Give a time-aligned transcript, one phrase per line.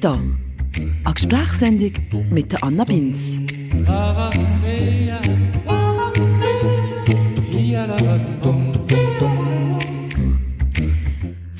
[0.00, 0.18] Vita.
[1.04, 1.92] Eine Gesprächssendung
[2.30, 3.36] mit Anna Binz.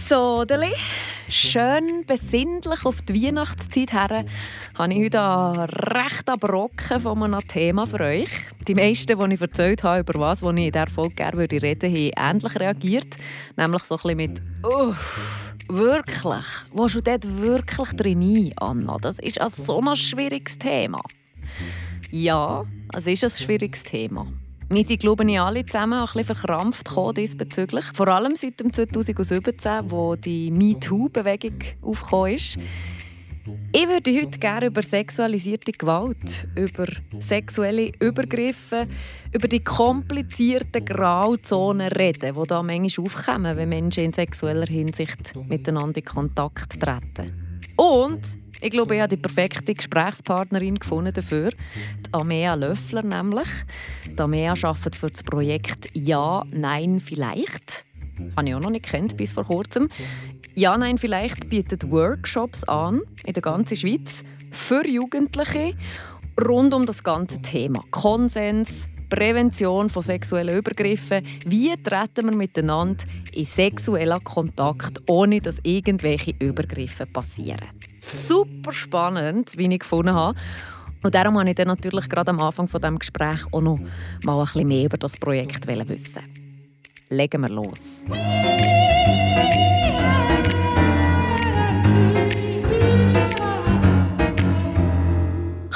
[0.09, 0.73] So, Deli,
[1.29, 4.25] schön besinnlich auf die Weihnachtszeit her,
[4.75, 8.31] habe ich heute recht Brocken von einem Thema für euch.
[8.67, 11.89] Die meisten, die ich erzählt habe, über was ich in dieser Folge gerne reden würde,
[11.89, 13.19] haben ähnlich reagiert.
[13.59, 16.47] Nämlich so ein bisschen mit «Uff, wirklich?
[16.73, 18.97] Wo du dort wirklich drin Anna?
[19.01, 21.01] Das ist ein so ein schwieriges Thema.»
[22.11, 24.27] Ja, es ist ein schwieriges Thema.
[24.69, 27.85] Wir sind, glaube ich, alle zusammen ein bisschen verkrampft diesbezüglich.
[27.93, 32.57] Vor allem seit dem 2017, wo die MeToo-Bewegung aufgekommen ist.
[33.73, 36.87] Ich würde heute gerne über sexualisierte Gewalt, über
[37.21, 38.89] sexuelle Übergriffe,
[39.33, 45.99] über die komplizierten Grauzonen reden, die da manchmal aufkommen, wenn Menschen in sexueller Hinsicht miteinander
[45.99, 47.61] in Kontakt treten.
[47.77, 48.21] Und
[48.61, 51.51] ich glaube, ich habe die perfekte Gesprächspartnerin gefunden dafür.
[51.51, 53.49] Die Amea Löffler nämlich.
[54.09, 57.87] Die Amea arbeitet für das Projekt Ja, Nein, Vielleicht.
[58.37, 59.89] Habe ich auch noch nicht kennt bis vor kurzem.
[60.61, 65.73] Ja, Nein, Vielleicht bietet Workshops an in der ganzen Schweiz für Jugendliche
[66.39, 68.69] rund um das ganze Thema Konsens,
[69.09, 71.25] Prävention von sexuellen Übergriffen.
[71.47, 73.03] Wie treten wir miteinander
[73.33, 77.69] in sexuellen Kontakt, ohne dass irgendwelche Übergriffe passieren?
[77.99, 80.39] Super spannend, wie ich gefunden habe.
[81.03, 83.81] Und darum wollte ich dann natürlich gerade am Anfang von dem Gespräch auch noch
[84.25, 86.23] mal ein bisschen mehr über das Projekt wissen.
[87.09, 87.81] Legen wir los.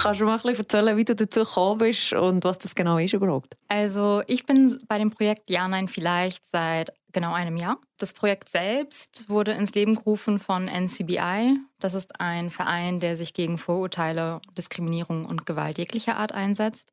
[0.05, 3.15] Kannst du mal ein erzählen, wie du dazu gekommen bist und was das genau ist
[3.15, 3.57] überhaupt?
[3.69, 7.79] Also ich bin bei dem Projekt Ja, Nein, Vielleicht seit genau einem Jahr.
[7.97, 11.59] Das Projekt selbst wurde ins Leben gerufen von NCBI.
[11.81, 16.93] Das ist ein Verein, der sich gegen Vorurteile, Diskriminierung und Gewalt jeglicher Art einsetzt.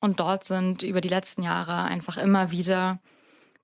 [0.00, 2.98] Und dort sind über die letzten Jahre einfach immer wieder,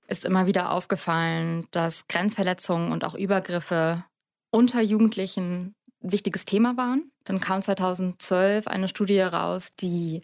[0.07, 4.05] ist immer wieder aufgefallen, dass Grenzverletzungen und auch Übergriffe
[4.49, 7.11] unter Jugendlichen wichtiges Thema waren.
[7.23, 10.21] Dann kam 2012 eine Studie raus, die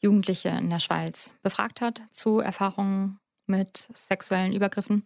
[0.00, 5.04] Jugendliche in der Schweiz befragt hat zu Erfahrungen mit sexuellen Übergriffen.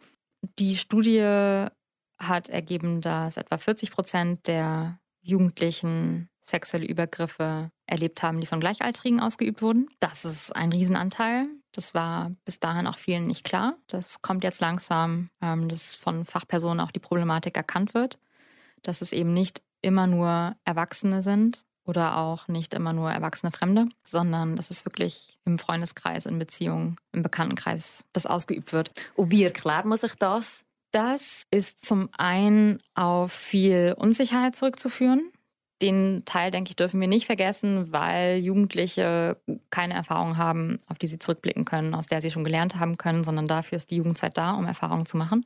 [0.58, 1.68] Die Studie
[2.18, 9.20] hat ergeben, dass etwa 40 Prozent der Jugendlichen sexuelle Übergriffe erlebt haben, die von Gleichaltrigen
[9.20, 9.88] ausgeübt wurden.
[10.00, 11.48] Das ist ein Riesenanteil.
[11.72, 13.76] Das war bis dahin auch vielen nicht klar.
[13.86, 18.18] Das kommt jetzt langsam, ähm, dass von Fachpersonen auch die Problematik erkannt wird,
[18.82, 23.86] dass es eben nicht immer nur Erwachsene sind oder auch nicht immer nur erwachsene Fremde,
[24.04, 28.90] sondern dass es wirklich im Freundeskreis, in Beziehungen, im Bekanntenkreis das ausgeübt wird.
[29.14, 30.62] Und wie erklärt man sich das?
[30.90, 35.32] Das ist zum einen auf viel Unsicherheit zurückzuführen.
[35.80, 39.36] Den Teil, denke ich, dürfen wir nicht vergessen, weil Jugendliche
[39.70, 43.22] keine Erfahrung haben, auf die sie zurückblicken können, aus der sie schon gelernt haben können,
[43.22, 45.44] sondern dafür ist die Jugendzeit da, um Erfahrungen zu machen.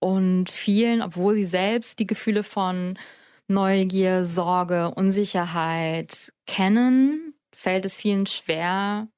[0.00, 2.98] Und vielen, obwohl sie selbst die Gefühle von
[3.48, 9.08] Neugier, Sorge, Unsicherheit kennen, fällt es vielen schwer,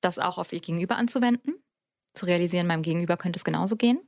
[0.00, 1.54] das auch auf ihr Gegenüber anzuwenden,
[2.12, 4.00] zu realisieren, meinem Gegenüber könnte es genauso gehen.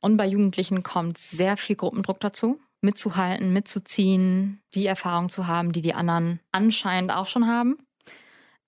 [0.00, 5.82] Und bei Jugendlichen kommt sehr viel Gruppendruck dazu, mitzuhalten, mitzuziehen, die Erfahrung zu haben, die
[5.82, 7.78] die anderen anscheinend auch schon haben.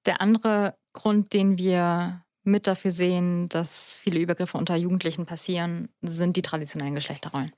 [0.06, 6.36] Der andere Grund, den wir mit dafür sehen, dass viele Übergriffe unter Jugendlichen passieren, sind
[6.36, 7.52] die traditionellen Geschlechterrollen.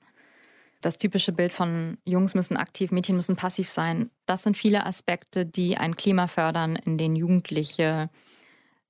[0.81, 4.11] Das typische Bild von Jungs müssen aktiv, Mädchen müssen passiv sein.
[4.25, 8.09] Das sind viele Aspekte, die ein Klima fördern, in denen Jugendliche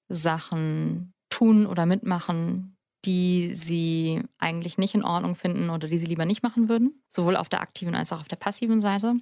[0.10, 6.26] Sachen tun oder mitmachen, die sie eigentlich nicht in Ordnung finden oder die sie lieber
[6.26, 9.16] nicht machen würden, sowohl auf der aktiven als auch auf der passiven Seite.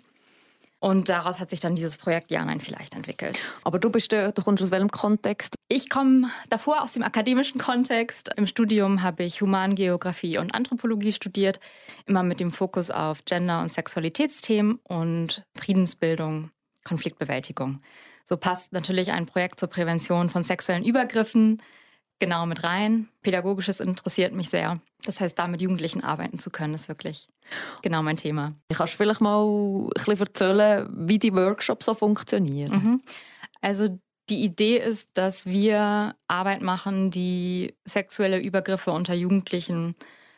[0.80, 3.40] Und daraus hat sich dann dieses Projekt Ja, Nein, vielleicht entwickelt.
[3.63, 5.56] Aber du bist, du kommst aus welchem Kontext?
[5.68, 8.30] Ich komme davor aus dem akademischen Kontext.
[8.36, 11.59] Im Studium habe ich Humangeografie und Anthropologie studiert,
[12.06, 16.52] immer mit dem Fokus auf Gender- und Sexualitätsthemen und Friedensbildung,
[16.84, 17.82] Konfliktbewältigung.
[18.26, 21.61] So passt natürlich ein Projekt zur Prävention von sexuellen Übergriffen
[22.20, 23.09] genau mit rein.
[23.22, 24.79] Pädagogisches interessiert mich sehr.
[25.06, 27.28] Das heißt, da mit Jugendlichen arbeiten zu können, ist wirklich
[27.82, 28.53] genau mein Thema.
[28.73, 32.73] Kannst du vielleicht mal ein bisschen erzählen, wie die Workshops so funktionieren?
[32.73, 33.02] Mhm.
[33.62, 39.96] Also die Idee ist, dass wir Arbeit machen, die sexuelle Übergriffe unter Jugendlichen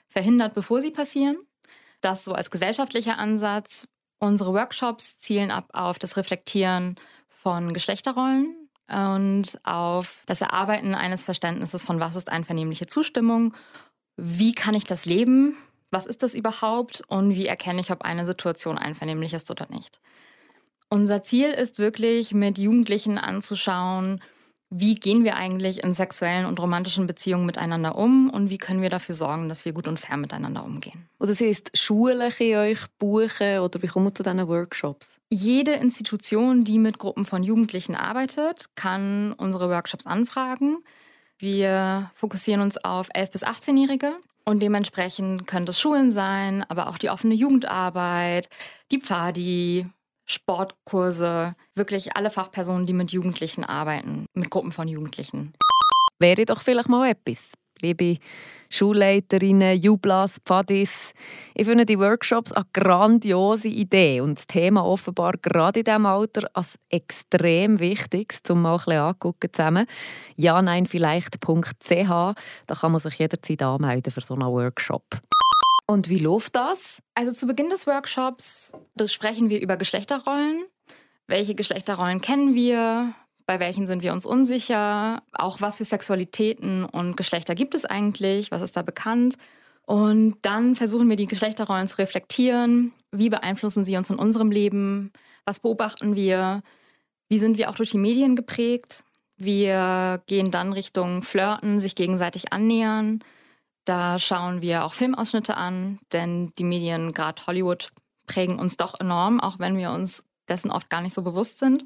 [0.09, 1.38] verhindert, bevor sie passieren.
[2.01, 3.88] Das so als gesellschaftlicher Ansatz.
[4.19, 6.95] Unsere Workshops zielen ab auf das Reflektieren
[7.27, 13.54] von Geschlechterrollen, und auf das Erarbeiten eines Verständnisses von, was ist einvernehmliche Zustimmung,
[14.16, 15.57] wie kann ich das leben,
[15.89, 17.01] Was ist das überhaupt?
[17.07, 20.00] Und wie erkenne ich, ob eine Situation einvernehmlich ist oder nicht?
[20.89, 24.22] Unser Ziel ist wirklich, mit Jugendlichen anzuschauen,
[24.69, 28.89] wie gehen wir eigentlich in sexuellen und romantischen Beziehungen miteinander um und wie können wir
[28.89, 31.07] dafür sorgen, dass wir gut und fair miteinander umgehen.
[31.19, 35.19] Oder das heißt, Schulen euch buchen oder wie kommt zu diesen Workshops?
[35.29, 40.79] Jede Institution, die mit Gruppen von Jugendlichen arbeitet, kann unsere Workshops anfragen.
[41.37, 46.97] Wir fokussieren uns auf 11- bis 18-Jährige und dementsprechend können das Schulen sein, aber auch
[46.97, 48.49] die offene Jugendarbeit,
[48.91, 49.87] die Pfadi,
[50.27, 55.53] Sportkurse, wirklich alle Fachpersonen, die mit Jugendlichen arbeiten, mit Gruppen von Jugendlichen.
[56.19, 58.18] Wäre doch vielleicht mal etwas, liebe
[58.69, 61.13] Schulleiterinnen, Jublas, Pfadis.
[61.56, 66.50] Ich finde die Workshops eine grandiose Idee und das Thema offenbar gerade in diesem Alter
[66.53, 69.85] als extrem wichtig, um mal ein bisschen zusammen.
[70.35, 75.03] Ja, nein, vielleicht.ch, da kann man sich jederzeit anmelden für so einen Workshop.
[75.89, 77.01] Und wie läuft das?
[77.16, 78.74] Also zu Beginn des Workshops
[79.06, 80.66] sprechen wir über Geschlechterrollen.
[81.28, 83.13] Welche Geschlechterrollen kennen wir?
[83.45, 85.24] Bei welchen sind wir uns unsicher?
[85.31, 88.51] Auch was für Sexualitäten und Geschlechter gibt es eigentlich?
[88.51, 89.38] Was ist da bekannt?
[89.84, 92.92] Und dann versuchen wir die Geschlechterrollen zu reflektieren.
[93.13, 95.13] Wie beeinflussen sie uns in unserem Leben?
[95.45, 96.62] Was beobachten wir?
[97.30, 99.06] Wie sind wir auch durch die Medien geprägt?
[99.38, 103.24] Wir gehen dann Richtung Flirten, sich gegenseitig annähern.
[103.88, 107.94] Da schauen wir auch Filmausschnitte an, denn die Medien, gerade Hollywood,
[108.25, 111.86] prägen uns doch enorm, auch wenn wir uns dessen oft gar nicht so bewusst sind.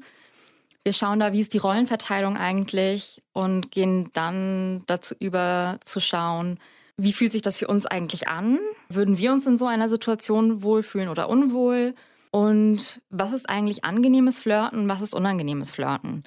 [0.82, 6.58] Wir schauen da, wie ist die Rollenverteilung eigentlich und gehen dann dazu über zu schauen,
[6.96, 8.58] wie fühlt sich das für uns eigentlich an?
[8.88, 11.94] Würden wir uns in so einer Situation wohlfühlen oder unwohl?
[12.32, 14.88] Und was ist eigentlich angenehmes Flirten?
[14.88, 16.24] Was ist unangenehmes Flirten?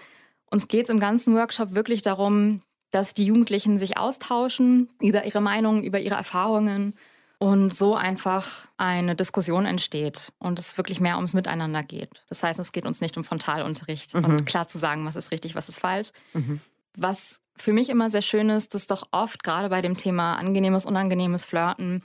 [0.49, 2.61] Uns geht es im ganzen Workshop wirklich darum,
[2.95, 6.93] dass die Jugendlichen sich austauschen über ihre Meinungen, über ihre Erfahrungen
[7.39, 12.09] und so einfach eine Diskussion entsteht und es wirklich mehr ums Miteinander geht.
[12.29, 14.23] Das heißt, es geht uns nicht um Frontalunterricht mhm.
[14.23, 16.11] und klar zu sagen, was ist richtig, was ist falsch.
[16.33, 16.61] Mhm.
[16.95, 20.85] Was für mich immer sehr schön ist, dass doch oft gerade bei dem Thema angenehmes,
[20.85, 22.01] unangenehmes Flirten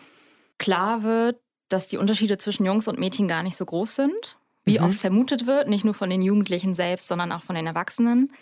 [0.59, 1.39] klar wird,
[1.69, 4.87] dass die Unterschiede zwischen Jungs und Mädchen gar nicht so groß sind, wie mhm.
[4.87, 8.33] oft vermutet wird, nicht nur von den Jugendlichen selbst, sondern auch von den Erwachsenen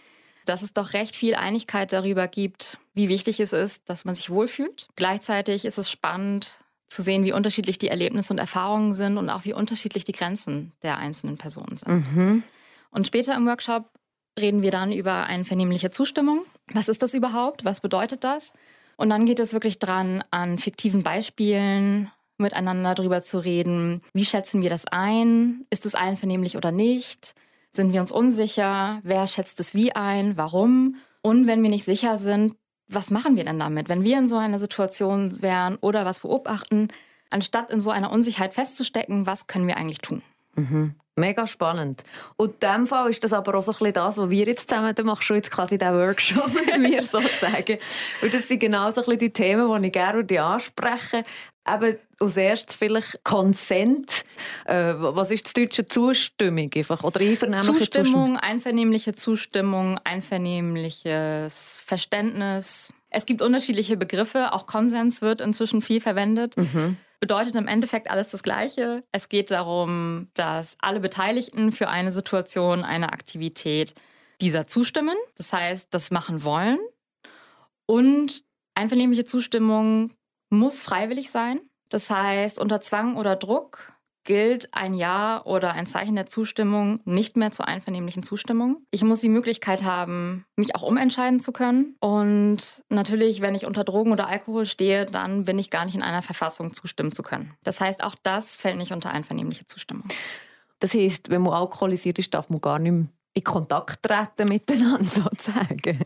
[0.48, 4.30] dass es doch recht viel Einigkeit darüber gibt, wie wichtig es ist, dass man sich
[4.30, 4.88] wohlfühlt.
[4.96, 9.44] Gleichzeitig ist es spannend zu sehen, wie unterschiedlich die Erlebnisse und Erfahrungen sind und auch
[9.44, 11.88] wie unterschiedlich die Grenzen der einzelnen Personen sind.
[11.88, 12.42] Mhm.
[12.90, 13.90] Und später im Workshop
[14.38, 16.44] reden wir dann über einvernehmliche Zustimmung.
[16.72, 17.64] Was ist das überhaupt?
[17.64, 18.52] Was bedeutet das?
[18.96, 24.00] Und dann geht es wirklich dran, an fiktiven Beispielen miteinander darüber zu reden.
[24.14, 25.66] Wie schätzen wir das ein?
[25.70, 27.34] Ist es einvernehmlich oder nicht?
[27.78, 28.98] Sind wir uns unsicher?
[29.04, 30.36] Wer schätzt es wie ein?
[30.36, 30.96] Warum?
[31.22, 32.56] Und wenn wir nicht sicher sind,
[32.88, 33.88] was machen wir denn damit?
[33.88, 36.88] Wenn wir in so einer Situation wären oder was beobachten,
[37.30, 40.22] anstatt in so einer Unsicherheit festzustecken, was können wir eigentlich tun?
[40.56, 40.96] Mhm.
[41.14, 42.02] Mega spannend.
[42.36, 44.68] Und in dem Fall ist das aber auch so ein bisschen das, was wir jetzt
[44.68, 47.78] zusammen, da machst du jetzt quasi diesen Workshop mit mir sozusagen.
[48.22, 51.22] Und das sind genau so ein bisschen die Themen, die ich gerne ansprechen
[51.74, 54.24] eben als erstes vielleicht Consent.
[54.64, 57.04] Äh, was ist das deutsche Zustimmung einfach?
[57.04, 62.92] oder einvernehmliche Zustimmung, Zustimmung, einvernehmliche Zustimmung, einvernehmliches Verständnis.
[63.10, 64.52] Es gibt unterschiedliche Begriffe.
[64.52, 66.56] Auch Konsens wird inzwischen viel verwendet.
[66.56, 66.96] Mhm.
[67.20, 69.02] Bedeutet im Endeffekt alles das Gleiche.
[69.10, 73.94] Es geht darum, dass alle Beteiligten für eine Situation, eine Aktivität
[74.40, 75.16] dieser zustimmen.
[75.36, 76.78] Das heißt, das machen wollen.
[77.86, 78.44] Und
[78.74, 80.12] einvernehmliche Zustimmung
[80.50, 81.60] muss freiwillig sein.
[81.88, 87.38] Das heißt, unter Zwang oder Druck gilt ein Ja oder ein Zeichen der Zustimmung nicht
[87.38, 88.82] mehr zur einvernehmlichen Zustimmung.
[88.90, 91.96] Ich muss die Möglichkeit haben, mich auch umentscheiden zu können.
[92.00, 96.02] Und natürlich, wenn ich unter Drogen oder Alkohol stehe, dann bin ich gar nicht in
[96.02, 97.54] einer Verfassung, zustimmen zu können.
[97.64, 100.04] Das heißt, auch das fällt nicht unter einvernehmliche Zustimmung.
[100.78, 105.04] Das heißt, wenn man alkoholisiert ist, darf man gar nicht mehr in Kontakt treten miteinander
[105.04, 106.04] sozusagen.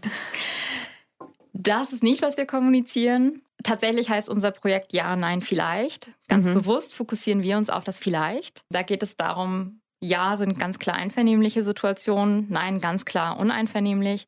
[1.53, 3.43] Das ist nicht, was wir kommunizieren.
[3.63, 6.11] Tatsächlich heißt unser Projekt Ja, Nein, Vielleicht.
[6.29, 6.55] Ganz mhm.
[6.55, 8.65] bewusst fokussieren wir uns auf das Vielleicht.
[8.71, 14.27] Da geht es darum, Ja sind ganz klar einvernehmliche Situationen, Nein ganz klar uneinvernehmlich.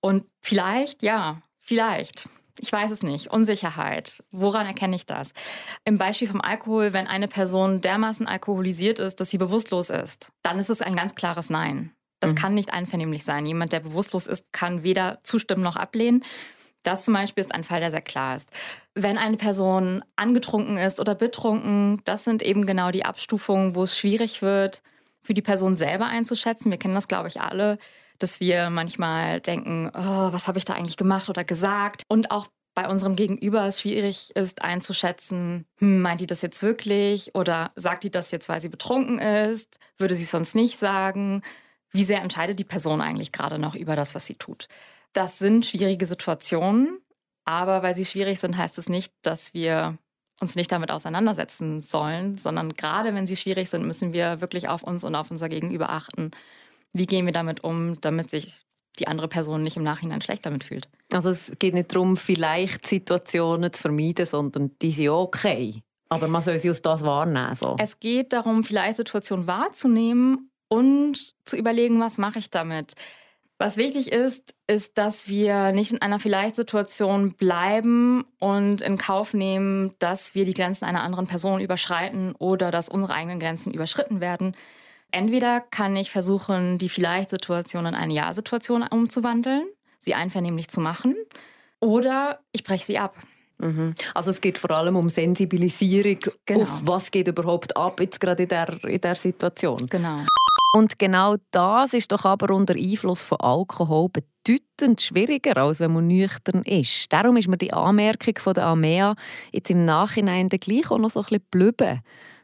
[0.00, 2.28] Und vielleicht, ja, vielleicht.
[2.60, 3.28] Ich weiß es nicht.
[3.28, 4.22] Unsicherheit.
[4.30, 5.32] Woran erkenne ich das?
[5.84, 10.58] Im Beispiel vom Alkohol, wenn eine Person dermaßen alkoholisiert ist, dass sie bewusstlos ist, dann
[10.58, 11.92] ist es ein ganz klares Nein.
[12.20, 12.36] Das mhm.
[12.36, 13.46] kann nicht einvernehmlich sein.
[13.46, 16.24] Jemand, der bewusstlos ist, kann weder zustimmen noch ablehnen.
[16.82, 18.48] Das zum Beispiel ist ein Fall, der sehr klar ist.
[18.94, 23.98] Wenn eine Person angetrunken ist oder betrunken, das sind eben genau die Abstufungen, wo es
[23.98, 24.82] schwierig wird,
[25.22, 26.70] für die Person selber einzuschätzen.
[26.70, 27.78] Wir kennen das, glaube ich, alle,
[28.18, 32.02] dass wir manchmal denken, oh, was habe ich da eigentlich gemacht oder gesagt?
[32.08, 37.34] Und auch bei unserem Gegenüber es schwierig ist einzuschätzen, hm, meint die das jetzt wirklich
[37.34, 41.42] oder sagt die das jetzt, weil sie betrunken ist, würde sie es sonst nicht sagen.
[41.90, 44.68] Wie sehr entscheidet die Person eigentlich gerade noch über das, was sie tut?
[45.12, 46.98] Das sind schwierige Situationen,
[47.44, 49.98] aber weil sie schwierig sind, heißt es nicht, dass wir
[50.40, 54.82] uns nicht damit auseinandersetzen sollen, sondern gerade wenn sie schwierig sind, müssen wir wirklich auf
[54.82, 56.30] uns und auf unser Gegenüber achten.
[56.92, 58.54] Wie gehen wir damit um, damit sich
[58.98, 60.88] die andere Person nicht im Nachhinein schlecht damit fühlt?
[61.12, 65.82] Also es geht nicht darum, vielleicht Situationen zu vermeiden, sondern die sind okay.
[66.08, 67.54] Aber man soll sie aus das wahrnehmen.
[67.54, 67.76] So.
[67.78, 72.94] Es geht darum, vielleicht Situationen wahrzunehmen und zu überlegen, was mache ich damit.
[73.60, 79.94] Was wichtig ist, ist, dass wir nicht in einer Vielleicht-Situation bleiben und in Kauf nehmen,
[79.98, 84.54] dass wir die Grenzen einer anderen Person überschreiten oder dass unsere eigenen Grenzen überschritten werden.
[85.10, 89.66] Entweder kann ich versuchen, die Vielleicht-Situation in eine Ja-Situation umzuwandeln,
[89.98, 91.16] sie einvernehmlich zu machen,
[91.80, 93.16] oder ich breche sie ab.
[93.58, 93.94] Mhm.
[94.14, 96.62] Also es geht vor allem um Sensibilisierung genau.
[96.62, 99.88] auf was geht überhaupt ab jetzt gerade in der, in der Situation.
[99.88, 100.24] Genau.
[100.74, 106.06] Und genau das ist doch aber unter Einfluss von Alkohol bedeutend schwieriger, als wenn man
[106.06, 107.10] nüchtern ist.
[107.10, 109.14] Darum ist mir die Anmerkung von der Amea
[109.52, 112.00] jetzt im Nachhinein gleich auch noch so ein bisschen blüben,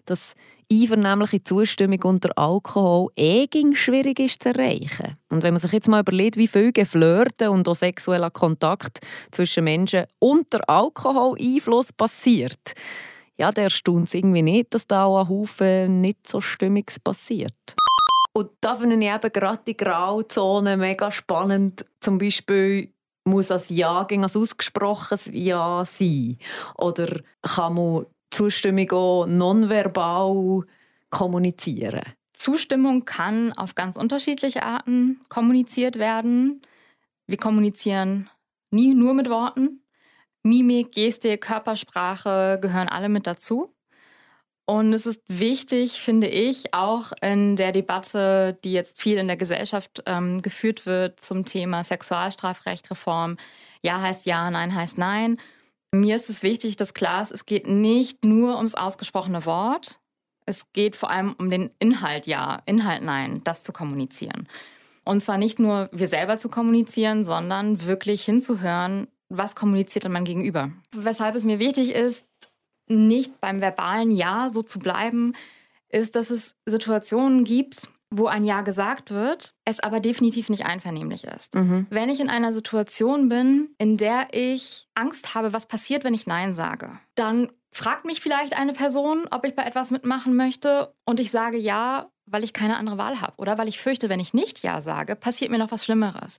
[0.07, 0.35] dass
[0.73, 5.19] einvernehmliche Zustimmung unter Alkohol eh schwierig ist zu erreichen.
[5.31, 9.01] Und wenn man sich jetzt mal überlegt, wie viel Geflirten und auch sexueller Kontakt
[9.33, 12.73] zwischen Menschen unter Alkoholeinfluss passiert,
[13.37, 17.75] ja, der erstaunt es irgendwie nicht, dass da auch ein Haufen nicht so Stimmiges passiert.
[18.37, 21.87] Und da finde ich eben gerade die Grauzone mega spannend.
[22.01, 22.93] Zum Beispiel
[23.25, 26.39] muss das Ja gegen ein ausgesprochenes Ja sein?
[26.77, 30.63] Oder kann man Zustimmung auch nonverbal
[31.11, 32.03] kommunizieren?
[32.33, 36.61] Zustimmung kann auf ganz unterschiedliche Arten kommuniziert werden.
[37.29, 38.29] Wir kommunizieren
[38.73, 39.81] nie nur mit Worten.
[40.43, 43.74] Mimik, Gestik, Körpersprache gehören alle mit dazu.
[44.67, 49.37] Und es ist wichtig, finde ich, auch in der Debatte, die jetzt viel in der
[49.37, 53.37] Gesellschaft ähm, geführt wird zum Thema Sexualstrafrecht, Reform.
[53.83, 55.39] Ja heißt ja, nein heißt nein.
[55.93, 60.01] Mir ist es wichtig, dass klar ist, es geht nicht nur ums ausgesprochene Wort.
[60.47, 64.49] Es geht vor allem um den Inhalt ja, Inhalt nein, das zu kommunizieren.
[65.05, 70.25] Und zwar nicht nur wir selber zu kommunizieren, sondern wirklich hinzuhören, was kommuniziert denn mein
[70.25, 70.71] Gegenüber.
[70.93, 72.25] Weshalb es mir wichtig ist,
[72.87, 75.33] nicht beim verbalen Ja so zu bleiben,
[75.89, 81.25] ist, dass es Situationen gibt, wo ein Ja gesagt wird, es aber definitiv nicht einvernehmlich
[81.25, 81.55] ist.
[81.55, 81.87] Mhm.
[81.91, 86.27] Wenn ich in einer Situation bin, in der ich Angst habe, was passiert, wenn ich
[86.27, 91.19] Nein sage, dann fragt mich vielleicht eine Person, ob ich bei etwas mitmachen möchte und
[91.19, 94.33] ich sage Ja, weil ich keine andere Wahl habe oder weil ich fürchte, wenn ich
[94.33, 96.39] nicht Ja sage, passiert mir noch was Schlimmeres.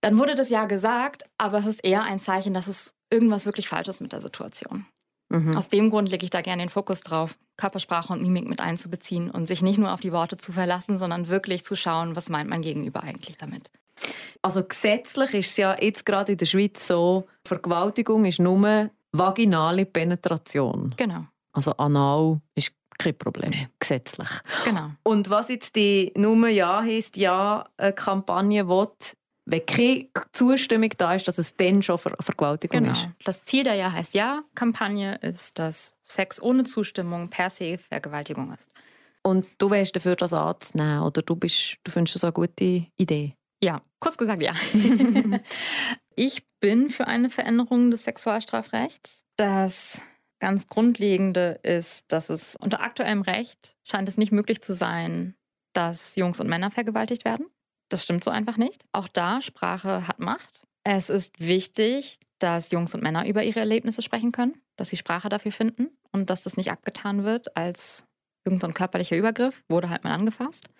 [0.00, 3.68] Dann wurde das Ja gesagt, aber es ist eher ein Zeichen, dass es irgendwas wirklich
[3.68, 4.86] falsch ist mit der Situation.
[5.34, 5.56] Mhm.
[5.56, 9.30] Aus dem Grund lege ich da gerne den Fokus drauf, Körpersprache und Mimik mit einzubeziehen
[9.30, 12.48] und sich nicht nur auf die Worte zu verlassen, sondern wirklich zu schauen, was meint
[12.48, 13.70] mein Gegenüber eigentlich damit.
[14.42, 19.86] Also gesetzlich ist es ja jetzt gerade in der Schweiz so, Vergewaltigung ist nur vaginale
[19.86, 20.92] Penetration.
[20.96, 21.24] Genau.
[21.52, 24.28] Also anal ist kein Problem, gesetzlich.
[24.64, 24.90] Genau.
[25.02, 28.88] Und was jetzt die Nummer Ja heisst, Ja-Kampagne will,
[29.46, 32.92] wenn keine Zustimmung da ist, dass es dann schon Ver Vergewaltigung genau.
[32.92, 33.08] ist.
[33.24, 38.70] Das Ziel der Ja heißt Ja-Kampagne ist, dass Sex ohne Zustimmung per se Vergewaltigung ist.
[39.22, 43.34] Und du wärst dafür, das anzunehmen oder du, bist, du findest das eine gute Idee?
[43.62, 44.54] Ja, kurz gesagt ja.
[46.14, 49.24] ich bin für eine Veränderung des Sexualstrafrechts.
[49.36, 50.02] Das
[50.40, 55.34] ganz Grundlegende ist, dass es unter aktuellem Recht scheint es nicht möglich zu sein,
[55.72, 57.46] dass Jungs und Männer vergewaltigt werden.
[57.94, 58.84] Das stimmt so einfach nicht.
[58.90, 60.64] Auch da, Sprache hat Macht.
[60.82, 65.28] Es ist wichtig, dass Jungs und Männer über ihre Erlebnisse sprechen können, dass sie Sprache
[65.28, 68.04] dafür finden und dass das nicht abgetan wird als
[68.44, 70.70] irgendein körperlicher Übergriff, wurde halt mal angefasst.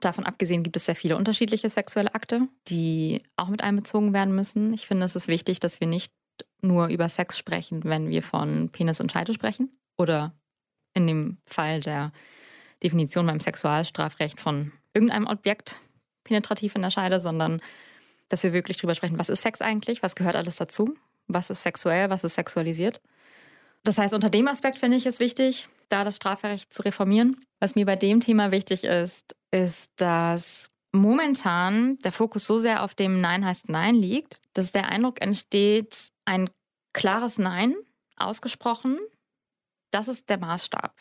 [0.00, 4.72] Davon abgesehen gibt es sehr viele unterschiedliche sexuelle Akte, die auch mit einbezogen werden müssen.
[4.72, 6.12] Ich finde, es ist wichtig, dass wir nicht
[6.62, 10.34] nur über Sex sprechen, wenn wir von Penis und Scheide sprechen oder
[10.94, 12.10] in dem Fall der
[12.82, 15.80] Definition beim Sexualstrafrecht von irgendeinem Objekt
[16.28, 17.60] penetrativ in der Scheide, sondern
[18.28, 20.94] dass wir wirklich drüber sprechen, was ist Sex eigentlich, was gehört alles dazu,
[21.26, 23.00] was ist sexuell, was ist sexualisiert.
[23.84, 27.36] Das heißt, unter dem Aspekt finde ich es wichtig, da das Strafrecht zu reformieren.
[27.60, 32.94] Was mir bei dem Thema wichtig ist, ist, dass momentan der Fokus so sehr auf
[32.94, 36.50] dem Nein heißt Nein liegt, dass der Eindruck entsteht, ein
[36.92, 37.74] klares Nein
[38.16, 38.98] ausgesprochen,
[39.90, 40.94] das ist der Maßstab.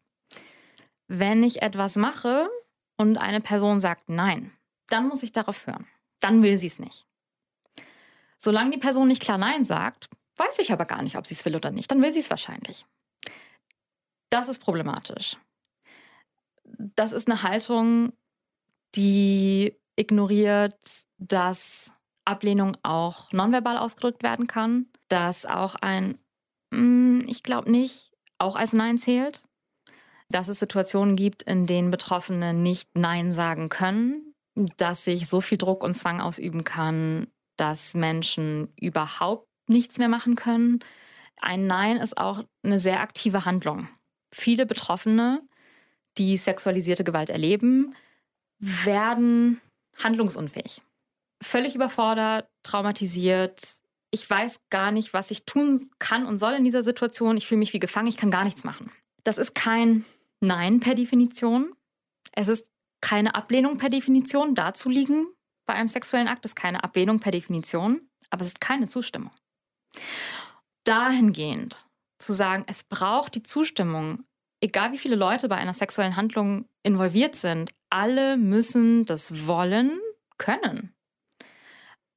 [1.07, 2.49] Wenn ich etwas mache
[2.97, 4.51] und eine Person sagt Nein,
[4.89, 5.87] dann muss ich darauf hören.
[6.19, 7.05] Dann will sie es nicht.
[8.37, 11.45] Solange die Person nicht klar Nein sagt, weiß ich aber gar nicht, ob sie es
[11.45, 11.91] will oder nicht.
[11.91, 12.85] Dann will sie es wahrscheinlich.
[14.29, 15.37] Das ist problematisch.
[16.63, 18.13] Das ist eine Haltung,
[18.95, 20.75] die ignoriert,
[21.17, 21.91] dass
[22.25, 26.19] Ablehnung auch nonverbal ausgedrückt werden kann, dass auch ein
[26.71, 29.43] mm, ich glaube nicht auch als Nein zählt,
[30.29, 34.26] dass es Situationen gibt, in denen Betroffene nicht Nein sagen können,
[34.77, 40.35] dass sich so viel Druck und Zwang ausüben kann, dass Menschen überhaupt nichts mehr machen
[40.35, 40.79] können.
[41.39, 43.87] Ein Nein ist auch eine sehr aktive Handlung.
[44.33, 45.41] Viele Betroffene,
[46.17, 47.95] die sexualisierte Gewalt erleben,
[48.59, 49.61] werden
[50.03, 50.81] handlungsunfähig.
[51.41, 53.61] Völlig überfordert, traumatisiert.
[54.09, 57.37] Ich weiß gar nicht, was ich tun kann und soll in dieser Situation.
[57.37, 58.91] Ich fühle mich wie gefangen, ich kann gar nichts machen.
[59.23, 60.05] Das ist kein
[60.39, 61.73] Nein per Definition.
[62.31, 62.65] Es ist
[63.01, 64.55] keine Ablehnung per Definition.
[64.55, 65.27] Dazu liegen
[65.65, 69.31] bei einem sexuellen Akt ist keine Ablehnung per Definition, aber es ist keine Zustimmung.
[70.85, 71.85] Dahingehend
[72.19, 74.23] zu sagen, es braucht die Zustimmung,
[74.61, 79.99] egal wie viele Leute bei einer sexuellen Handlung involviert sind, alle müssen das wollen
[80.37, 80.95] können.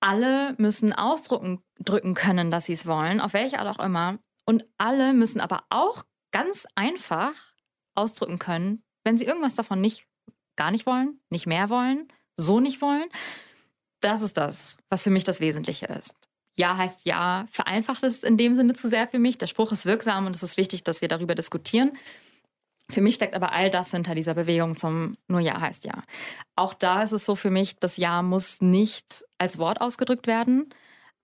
[0.00, 4.18] Alle müssen ausdrücken drücken können, dass sie es wollen, auf welche Art auch immer.
[4.46, 7.32] Und alle müssen aber auch ganz einfach
[7.94, 10.06] ausdrücken können, wenn sie irgendwas davon nicht
[10.56, 13.08] gar nicht wollen, nicht mehr wollen, so nicht wollen.
[14.00, 16.14] Das ist das, was für mich das Wesentliche ist.
[16.56, 19.38] Ja heißt ja, vereinfacht es in dem Sinne zu sehr für mich.
[19.38, 21.92] Der Spruch ist wirksam und es ist wichtig, dass wir darüber diskutieren.
[22.90, 26.02] Für mich steckt aber all das hinter dieser Bewegung zum nur Ja heißt Ja.
[26.56, 30.68] Auch da ist es so für mich, das Ja muss nicht als Wort ausgedrückt werden,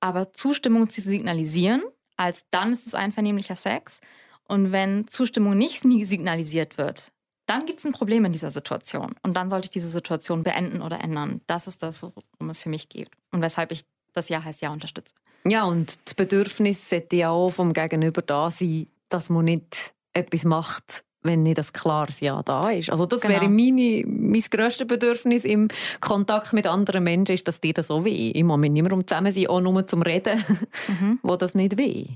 [0.01, 1.83] aber Zustimmung zu signalisieren,
[2.17, 4.01] als dann ist es einvernehmlicher Sex.
[4.45, 7.11] Und wenn Zustimmung nicht signalisiert wird,
[7.47, 9.15] dann gibt es ein Problem in dieser Situation.
[9.23, 11.41] Und dann sollte ich diese Situation beenden oder ändern.
[11.47, 13.09] Das ist das, worum es für mich geht.
[13.31, 15.15] Und weshalb ich das Ja heißt Ja unterstütze.
[15.47, 20.45] Ja, und das Bedürfnis sollte ja auch vom Gegenüber da sein, dass man nicht etwas
[20.45, 22.91] macht, wenn nicht das klares Ja da ist.
[22.91, 23.35] Also das genau.
[23.35, 25.69] wäre meine, mein grösstes Bedürfnis im
[26.01, 28.31] Kontakt mit anderen Menschen, ist, dass die das so weh.
[28.31, 30.43] Ich muss mit niemandem zusammen sein, auch nur zum Reden,
[30.89, 31.19] mhm.
[31.23, 32.07] wo das nicht weh.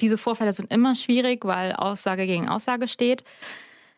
[0.00, 3.24] Diese Vorfälle sind immer schwierig, weil Aussage gegen Aussage steht.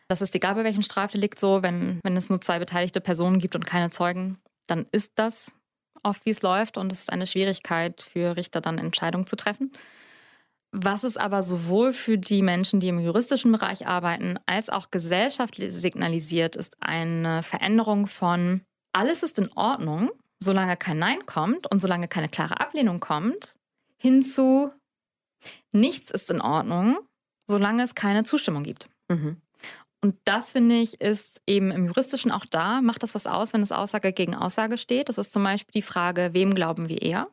[0.09, 3.55] Das ist egal bei welchem Strafdelikt so, wenn, wenn es nur zwei beteiligte Personen gibt
[3.55, 5.53] und keine Zeugen, dann ist das
[6.03, 9.71] oft, wie es läuft und es ist eine Schwierigkeit für Richter dann Entscheidungen zu treffen.
[10.71, 15.73] Was es aber sowohl für die Menschen, die im juristischen Bereich arbeiten, als auch gesellschaftlich
[15.73, 18.61] signalisiert, ist eine Veränderung von
[18.93, 23.57] alles ist in Ordnung, solange kein Nein kommt und solange keine klare Ablehnung kommt,
[23.97, 24.71] hinzu
[25.71, 26.97] nichts ist in Ordnung,
[27.47, 28.89] solange es keine Zustimmung gibt.
[29.09, 29.41] Mhm.
[30.01, 32.81] Und das, finde ich, ist eben im Juristischen auch da.
[32.81, 35.09] Macht das was aus, wenn es Aussage gegen Aussage steht?
[35.09, 37.27] Das ist zum Beispiel die Frage, wem glauben wir eher?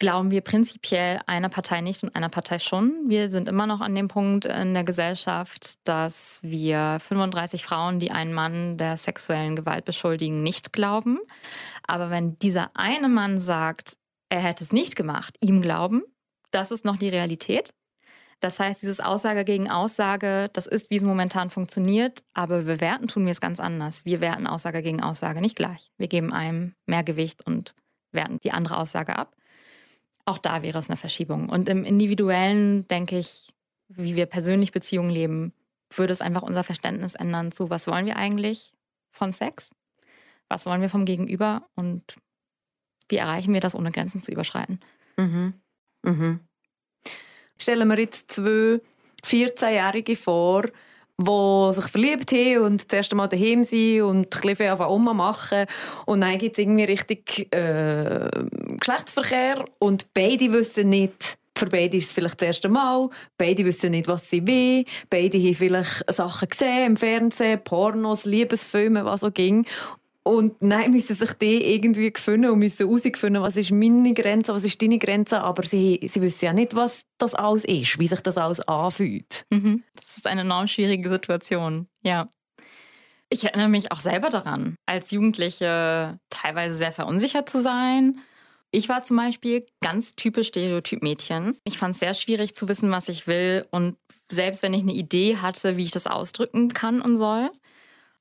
[0.00, 3.08] Glauben wir prinzipiell einer Partei nicht und einer Partei schon?
[3.08, 8.10] Wir sind immer noch an dem Punkt in der Gesellschaft, dass wir 35 Frauen, die
[8.10, 11.20] einen Mann der sexuellen Gewalt beschuldigen, nicht glauben.
[11.86, 13.96] Aber wenn dieser eine Mann sagt,
[14.30, 16.02] er hätte es nicht gemacht, ihm glauben,
[16.50, 17.72] das ist noch die Realität.
[18.40, 23.24] Das heißt, dieses Aussage gegen Aussage, das ist, wie es momentan funktioniert, aber bewerten tun
[23.24, 24.04] wir es ganz anders.
[24.04, 25.90] Wir werten Aussage gegen Aussage nicht gleich.
[25.96, 27.74] Wir geben einem mehr Gewicht und
[28.12, 29.36] werten die andere Aussage ab.
[30.24, 31.48] Auch da wäre es eine Verschiebung.
[31.48, 33.52] Und im Individuellen, denke ich,
[33.88, 35.52] wie wir persönlich Beziehungen leben,
[35.90, 38.72] würde es einfach unser Verständnis ändern zu, was wollen wir eigentlich
[39.10, 39.74] von Sex?
[40.48, 41.66] Was wollen wir vom Gegenüber?
[41.74, 42.16] Und
[43.08, 44.80] wie erreichen wir das, ohne Grenzen zu überschreiten?
[45.16, 45.54] Mhm.
[46.02, 46.40] Mhm.
[47.58, 48.80] Stellen wir jetzt zwei
[49.24, 50.64] 14-Jährige vor,
[51.16, 55.66] die sich verliebt haben und das erste Mal daheim sind und ein bisschen anfangen machen.
[56.06, 58.28] Und dann gibt es irgendwie richtig äh,
[58.78, 63.08] Geschlechtsverkehr und beide wissen nicht, für beide ist es vielleicht das erste Mal.
[63.38, 64.84] Beide wissen nicht, was sie will.
[65.08, 69.64] Beide haben vielleicht Sachen gesehen im Fernsehen, Pornos, Liebesfilme, was so ging.
[70.26, 74.64] Und nein, müssen sich die irgendwie finden und müssen herausfinden, was ist meine Grenze, was
[74.64, 75.42] ist deine Grenze.
[75.42, 79.44] Aber sie, sie wissen ja nicht, was das alles ist, wie sich das alles anfühlt.
[79.50, 79.84] Mhm.
[79.94, 82.30] Das ist eine enorm schwierige Situation, ja.
[83.28, 88.20] Ich erinnere mich auch selber daran, als Jugendliche teilweise sehr verunsichert zu sein.
[88.70, 91.58] Ich war zum Beispiel ganz typisch Stereotyp-Mädchen.
[91.64, 93.66] Ich fand es sehr schwierig zu wissen, was ich will.
[93.70, 93.96] Und
[94.30, 97.50] selbst wenn ich eine Idee hatte, wie ich das ausdrücken kann und soll,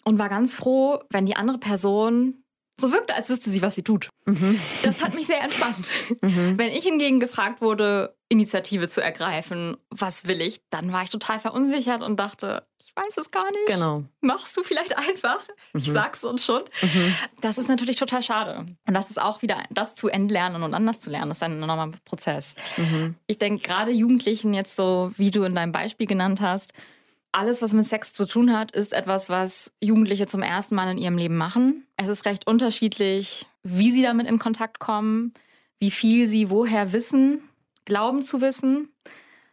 [0.04, 2.44] und war ganz froh, wenn die andere Person
[2.80, 4.10] so wirkte, als wüsste sie, was sie tut.
[4.26, 4.60] Mhm.
[4.82, 5.90] Das hat mich sehr entspannt.
[6.22, 6.58] Mhm.
[6.58, 11.40] Wenn ich hingegen gefragt wurde, Initiative zu ergreifen, was will ich, dann war ich total
[11.40, 13.66] verunsichert und dachte, ich weiß es gar nicht.
[13.68, 14.04] Genau.
[14.22, 15.40] Machst du vielleicht einfach.
[15.76, 15.94] Ich Mhm.
[15.94, 16.62] sag's uns schon.
[16.82, 17.16] Mhm.
[17.42, 18.66] Das ist natürlich total schade.
[18.88, 21.62] Und das ist auch wieder, das zu entlernen und anders zu lernen, das ist ein
[21.62, 22.56] enormer Prozess.
[22.78, 23.16] Mhm.
[23.28, 26.74] Ich denke, gerade Jugendlichen jetzt so, wie du in deinem Beispiel genannt hast,
[27.34, 30.98] alles, was mit Sex zu tun hat, ist etwas, was Jugendliche zum ersten Mal in
[30.98, 31.86] ihrem Leben machen.
[31.98, 35.34] Es ist recht unterschiedlich, wie sie damit in Kontakt kommen,
[35.80, 37.50] wie viel sie woher wissen,
[37.86, 38.90] glauben zu wissen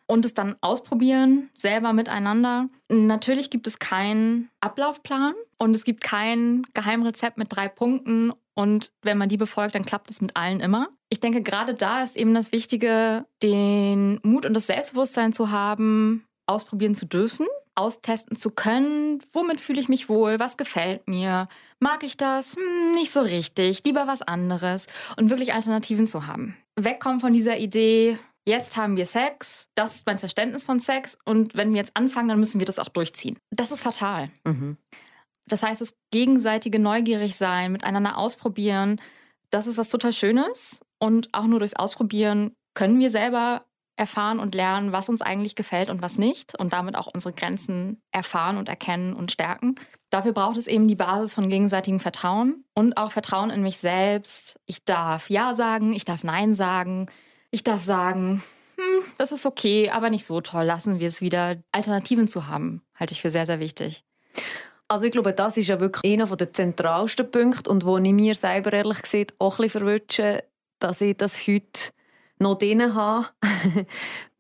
[0.07, 2.69] und es dann ausprobieren, selber miteinander.
[2.89, 9.17] Natürlich gibt es keinen Ablaufplan und es gibt kein Geheimrezept mit drei Punkten und wenn
[9.17, 10.89] man die befolgt, dann klappt es mit allen immer.
[11.09, 16.27] Ich denke, gerade da ist eben das Wichtige, den Mut und das Selbstbewusstsein zu haben,
[16.47, 17.47] ausprobieren zu dürfen,
[17.81, 21.47] austesten zu können, womit fühle ich mich wohl, was gefällt mir,
[21.79, 26.57] mag ich das, hm, nicht so richtig, lieber was anderes und wirklich Alternativen zu haben.
[26.77, 31.57] Wegkommen von dieser Idee, jetzt haben wir Sex, das ist mein Verständnis von Sex und
[31.57, 33.39] wenn wir jetzt anfangen, dann müssen wir das auch durchziehen.
[33.51, 34.31] Das ist fatal.
[34.45, 34.77] Mhm.
[35.47, 39.01] Das heißt, das gegenseitige Neugierig sein, miteinander ausprobieren,
[39.51, 40.81] das ist was total Schönes.
[40.99, 43.65] Und auch nur durchs Ausprobieren können wir selber
[44.01, 46.59] erfahren und lernen, was uns eigentlich gefällt und was nicht.
[46.59, 49.75] Und damit auch unsere Grenzen erfahren und erkennen und stärken.
[50.09, 54.59] Dafür braucht es eben die Basis von gegenseitigem Vertrauen und auch Vertrauen in mich selbst.
[54.67, 57.07] Ich darf Ja sagen, ich darf Nein sagen.
[57.51, 58.43] Ich darf sagen,
[58.77, 60.65] hm, das ist okay, aber nicht so toll.
[60.65, 61.59] Lassen wir es wieder.
[61.71, 64.03] Alternativen zu haben, halte ich für sehr, sehr wichtig.
[64.89, 68.35] Also ich glaube, das ist ja wirklich einer der zentralsten Punkte und wo ich mir
[68.35, 70.45] selber ehrlich gesagt auch ein bisschen verwünsche,
[70.81, 71.93] dass ich das heute
[72.41, 73.27] noch drin habe,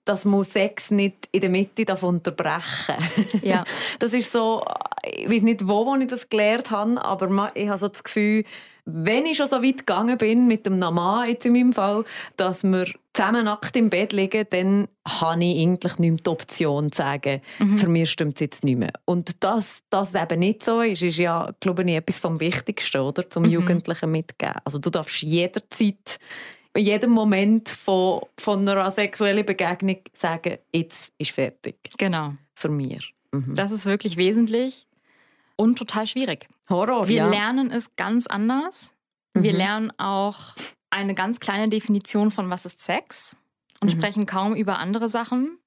[0.04, 2.96] dass man Sex nicht in der Mitte darf unterbrechen
[3.42, 3.64] Ja.
[3.98, 4.64] Das ist so,
[5.04, 8.44] ich weiß nicht, wo, wo ich das gelernt habe, aber ich habe so das Gefühl,
[8.86, 12.04] wenn ich schon so weit gegangen bin mit dem Nama jetzt in meinem Fall,
[12.36, 16.90] dass wir zusammen nackt im Bett liegen, dann habe ich eigentlich nicht mehr die Option
[16.90, 17.40] zu sagen,
[17.76, 18.92] für mich stimmt es jetzt nicht mehr.
[19.04, 23.28] Und dass das eben nicht so ist, ist ja, glaube ich, etwas vom Wichtigsten, oder?
[23.28, 24.56] Zum Jugendlichen mitgeben.
[24.64, 26.18] Also du darfst jederzeit,
[26.74, 31.76] in jedem Moment von, von einer sexuellen Begegnung sagen, jetzt ist fertig.
[31.98, 32.35] Genau.
[32.54, 33.12] Für mich.
[33.33, 33.54] Mhm.
[33.56, 34.87] Das ist wirklich wesentlich
[35.56, 36.48] und total schwierig.
[36.68, 37.28] Horror, Wir ja.
[37.28, 38.94] lernen es ganz anders.
[39.35, 39.59] Wir Mhm.
[39.59, 40.54] lernen auch
[40.90, 43.37] eine ganz kleine Definition von was ist Sex
[43.80, 43.98] und Mhm.
[43.98, 45.59] sprechen kaum über andere Sachen.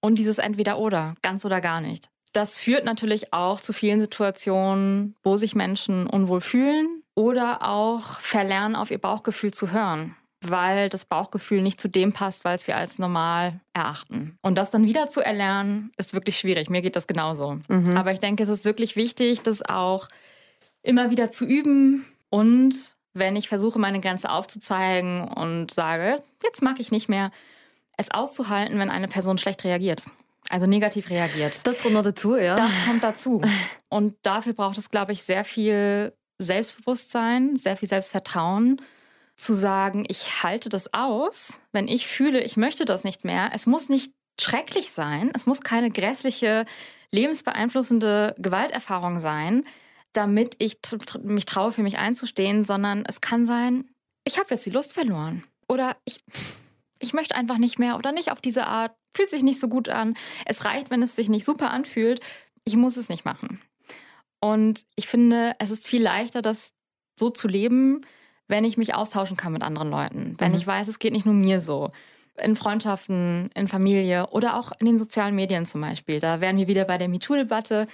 [0.00, 2.08] Und dieses Entweder-Oder, ganz oder gar nicht.
[2.32, 8.76] Das führt natürlich auch zu vielen Situationen, wo sich Menschen unwohl fühlen oder auch verlernen,
[8.76, 12.76] auf ihr Bauchgefühl zu hören, weil das Bauchgefühl nicht zu dem passt, weil es wir
[12.76, 14.36] als normal erachten.
[14.42, 16.70] Und das dann wieder zu erlernen, ist wirklich schwierig.
[16.70, 17.60] Mir geht das genauso.
[17.68, 17.96] Mhm.
[17.96, 20.08] Aber ich denke, es ist wirklich wichtig, das auch
[20.82, 22.74] immer wieder zu üben und
[23.14, 27.30] wenn ich versuche, meine Grenze aufzuzeigen und sage, jetzt mag ich nicht mehr,
[27.96, 30.04] es auszuhalten, wenn eine Person schlecht reagiert.
[30.50, 31.66] Also negativ reagiert.
[31.66, 32.54] Das kommt noch dazu, ja.
[32.54, 33.40] Das kommt dazu.
[33.88, 38.80] Und dafür braucht es, glaube ich, sehr viel Selbstbewusstsein, sehr viel Selbstvertrauen,
[39.36, 43.50] zu sagen, ich halte das aus, wenn ich fühle, ich möchte das nicht mehr.
[43.52, 46.66] Es muss nicht schrecklich sein, es muss keine grässliche,
[47.10, 49.62] lebensbeeinflussende Gewalterfahrung sein,
[50.12, 50.78] damit ich
[51.22, 53.90] mich traue, für mich einzustehen, sondern es kann sein,
[54.24, 55.44] ich habe jetzt die Lust verloren.
[55.68, 56.20] Oder ich,
[56.98, 59.88] ich möchte einfach nicht mehr oder nicht auf diese Art, fühlt sich nicht so gut
[59.88, 60.16] an.
[60.46, 62.20] Es reicht, wenn es sich nicht super anfühlt.
[62.64, 63.60] Ich muss es nicht machen.
[64.44, 66.74] Und ich finde, es ist viel leichter, das
[67.18, 68.02] so zu leben,
[68.46, 70.34] wenn ich mich austauschen kann mit anderen Leuten.
[70.36, 70.58] Wenn Mhm.
[70.58, 71.92] ich weiß, es geht nicht nur mir so.
[72.36, 76.20] In Freundschaften, in Familie oder auch in den sozialen Medien zum Beispiel.
[76.20, 77.86] Da wären wir wieder bei der MeToo-Debatte.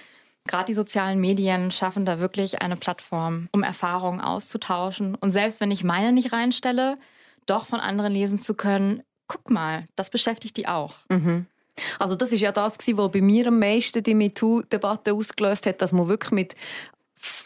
[0.49, 5.15] Gerade die sozialen Medien schaffen da wirklich eine Plattform, um Erfahrungen auszutauschen.
[5.15, 6.99] Und selbst wenn ich meine nicht reinstelle,
[7.47, 10.95] doch von anderen lesen zu können, guck mal, das beschäftigt die auch.
[11.11, 11.47] Mhm.
[11.99, 15.93] Also das ist ja das, was bei mir am meisten die MeToo-Debatte ausgelöst hat, dass
[15.93, 16.55] man wirklich mit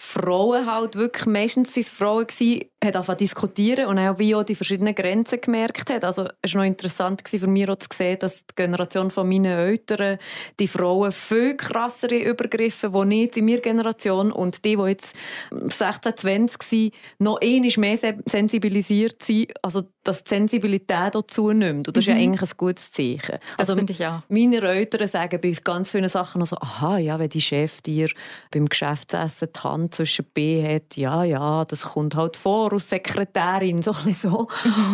[0.07, 4.35] Frauen halt wirklich, meistens waren es Frauen, gewesen, hat angefangen zu diskutieren und auch wie
[4.35, 6.05] auch die verschiedenen Grenzen gemerkt hat.
[6.05, 9.47] Also es war noch interessant für mich auch zu sehen, dass die Generation von meinen
[9.47, 10.19] Eltern
[10.61, 15.17] die Frauen viel krassere Übergriffe, die nicht in meiner Generation und die, die jetzt
[15.51, 21.89] 16, 20 sind, noch einmal mehr se- sensibilisiert sind, also dass die Sensibilität auch zunimmt.
[21.89, 22.21] Und das ist ja Mhm.
[22.21, 23.39] eigentlich ein gutes Zeichen.
[23.57, 24.21] Das Also finde ich auch.
[24.29, 28.11] meine Eltern sagen bei ganz vielen Sachen noch so, aha, ja, wenn die Chef dir
[28.51, 33.83] beim Geschäftsessen die Hand zwischen B hat, ja, ja, das kommt halt vor als Sekretärin,
[33.83, 34.49] so ein so.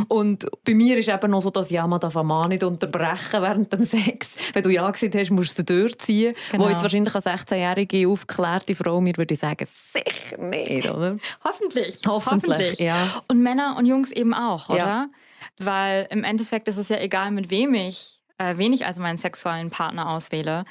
[0.08, 3.42] Und bei mir ist eben noch so, dass ja, man darf einen Mann nicht unterbrechen
[3.42, 4.36] während dem Sex.
[4.52, 6.34] Wenn du ja gesagt hast, musst du durchziehen.
[6.50, 6.64] Genau.
[6.64, 11.16] Wo jetzt wahrscheinlich eine 16-jährige aufgeklärte Frau mir würde sagen, sicher nicht, oder?
[11.44, 12.00] Hoffentlich.
[12.06, 12.96] Hoffentlich, ja.
[13.28, 14.78] Und Männer und Jungs eben auch, oder?
[14.78, 15.10] Ja.
[15.58, 19.18] Weil im Endeffekt ist es ja egal, mit wem ich, äh, wen ich als meinen
[19.18, 20.64] sexuellen Partner auswähle.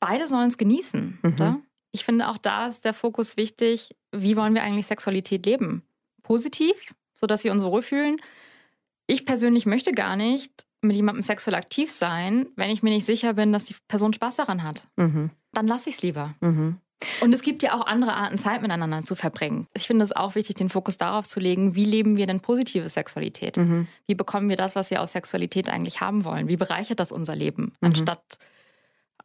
[0.00, 1.18] beide sollen es genießen.
[1.22, 1.32] Mhm.
[1.32, 1.58] Oder?
[1.98, 5.82] Ich finde, auch da ist der Fokus wichtig, wie wollen wir eigentlich Sexualität leben?
[6.22, 8.20] Positiv, sodass wir uns wohlfühlen.
[9.08, 13.34] Ich persönlich möchte gar nicht mit jemandem sexuell aktiv sein, wenn ich mir nicht sicher
[13.34, 14.86] bin, dass die Person Spaß daran hat.
[14.94, 15.30] Mhm.
[15.52, 16.36] Dann lasse ich es lieber.
[16.40, 16.76] Mhm.
[17.20, 19.66] Und es gibt ja auch andere Arten, Zeit miteinander zu verbringen.
[19.74, 22.88] Ich finde es auch wichtig, den Fokus darauf zu legen, wie leben wir denn positive
[22.88, 23.56] Sexualität?
[23.56, 23.88] Mhm.
[24.06, 26.46] Wie bekommen wir das, was wir aus Sexualität eigentlich haben wollen?
[26.46, 27.72] Wie bereichert das unser Leben?
[27.80, 27.88] Mhm.
[27.88, 28.38] Anstatt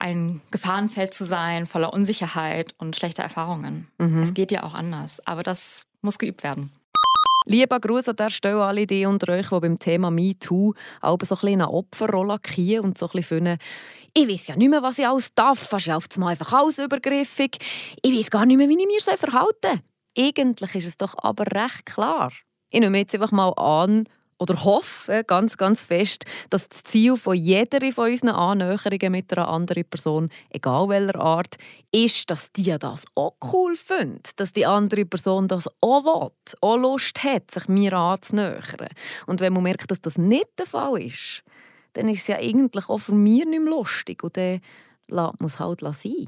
[0.04, 3.88] ein Gefahrenfeld zu sein, voller Unsicherheit und schlechter Erfahrungen.
[3.98, 4.22] Mhm.
[4.22, 6.72] Es geht ja auch anders, aber das muss geübt werden.
[7.46, 11.36] Lieber Gruß an der Stelle alle die unter euch, die beim Thema MeToo auch so
[11.36, 13.58] ein bisschen eine Opferrolle kriegen und so ein bisschen finden,
[14.16, 15.60] ich weiß ja nicht mehr, was ich alles darf.
[15.60, 17.58] Fast auf einmal einfach alles übergriffig.
[18.02, 19.80] Ich weiß gar nicht mehr, wie ich mich verhalten soll.
[20.18, 22.32] Eigentlich ist es doch aber recht klar.
[22.70, 24.04] Ich nehme jetzt einfach mal an,
[24.44, 29.48] oder hoffe ganz, ganz fest, dass das Ziel von jeder von unseren Annäherungen mit einer
[29.48, 31.56] anderen Person, egal welcher Art,
[31.94, 36.78] ist, dass die das auch cool findet, dass die andere Person das auch will, auch
[36.78, 38.90] Lust hat, sich mir anzunähern.
[39.28, 41.44] Und wenn man merkt, dass das nicht der Fall ist,
[41.94, 44.60] dann ist es ja eigentlich auch für mich nicht mehr lustig und dann
[45.40, 46.28] muss es halt sein.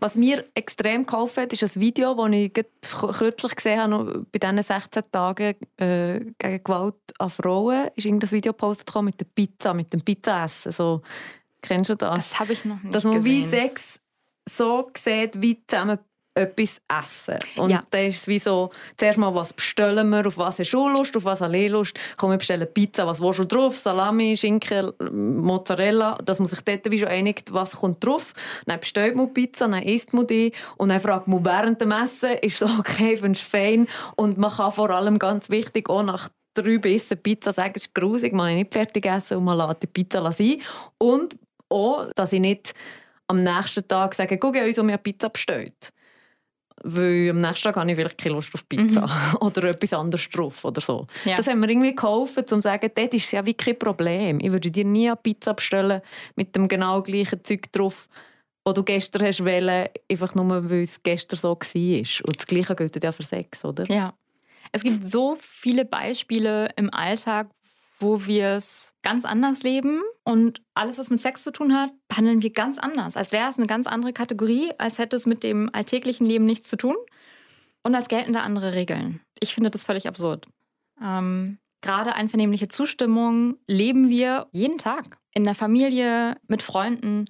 [0.00, 2.52] Was mir extrem geholfen hat, ist ein Video, das ich
[3.18, 7.88] kürzlich gesehen habe, bei diesen 16 Tagen äh, gegen Gewalt an Frauen.
[7.94, 10.72] ist irgendein Video gepostet mit der Pizza, mit dem Pizzaessen.
[10.72, 11.02] So,
[11.62, 12.30] kennst du das?
[12.30, 13.44] Das habe ich noch nicht Dass man gesehen.
[13.44, 14.00] wie Sex
[14.48, 15.98] so sieht, wie zusammen
[16.34, 17.38] etwas essen.
[17.56, 17.84] Und ja.
[17.90, 21.16] dann ist es wie so, zuerst mal, was bestellen wir, auf was hast du Lust,
[21.16, 21.96] auf was habe ich Lust.
[22.16, 23.76] Komm, wir bestellen Pizza, was willst du drauf?
[23.76, 26.18] Salami, Schinken, Mozzarella.
[26.24, 28.34] Dass man sich dort wie schon einigt, was kommt drauf.
[28.66, 32.32] Dann bestellt man Pizza, dann isst man die und dann fragt man während dem Essen,
[32.42, 33.86] ist es okay, findest du es fein?
[34.16, 37.94] Und man kann vor allem, ganz wichtig, auch nach drei Bissen Pizza sagen, es ist
[37.94, 40.60] grusig, man kann nicht fertig essen und man lässt die Pizza sein.
[40.98, 41.36] Und
[41.68, 42.74] auch, dass ich nicht
[43.28, 45.92] am nächsten Tag sage, guck, ich habe uns um eine Pizza bestellt
[46.84, 49.36] weil am nächsten Tag habe ich vielleicht keine Lust auf Pizza mhm.
[49.40, 51.06] oder etwas anderes drauf oder so.
[51.24, 51.36] Ja.
[51.36, 54.38] Das hat mir irgendwie geholfen, um zu sagen, dort ist ja wirklich kein Problem.
[54.40, 56.02] Ich würde dir nie eine Pizza bestellen
[56.36, 58.08] mit dem genau gleichen Zeug drauf,
[58.64, 62.26] das du gestern hast wollen, einfach nur, weil es gestern so war.
[62.26, 63.90] Und das Gleiche gilt ja für Sex, oder?
[63.90, 64.14] Ja.
[64.72, 67.48] Es gibt so viele Beispiele im Alltag,
[68.04, 72.42] wo wir es ganz anders leben und alles, was mit Sex zu tun hat, behandeln
[72.42, 73.16] wir ganz anders.
[73.16, 76.68] Als wäre es eine ganz andere Kategorie, als hätte es mit dem alltäglichen Leben nichts
[76.68, 76.96] zu tun
[77.82, 79.20] und als gelten da andere Regeln.
[79.40, 80.46] Ich finde das völlig absurd.
[81.02, 85.18] Ähm, Gerade einvernehmliche Zustimmung leben wir jeden Tag.
[85.34, 87.24] In der Familie, mit Freunden.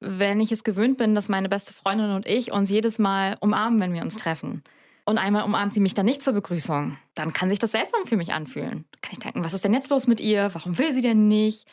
[0.00, 3.80] Wenn ich es gewöhnt bin, dass meine beste Freundin und ich uns jedes Mal umarmen,
[3.80, 4.62] wenn wir uns treffen
[5.10, 8.16] und einmal umarmt sie mich dann nicht zur Begrüßung, dann kann sich das seltsam für
[8.16, 8.84] mich anfühlen.
[9.02, 10.54] Kann ich denken, was ist denn jetzt los mit ihr?
[10.54, 11.66] Warum will sie denn nicht?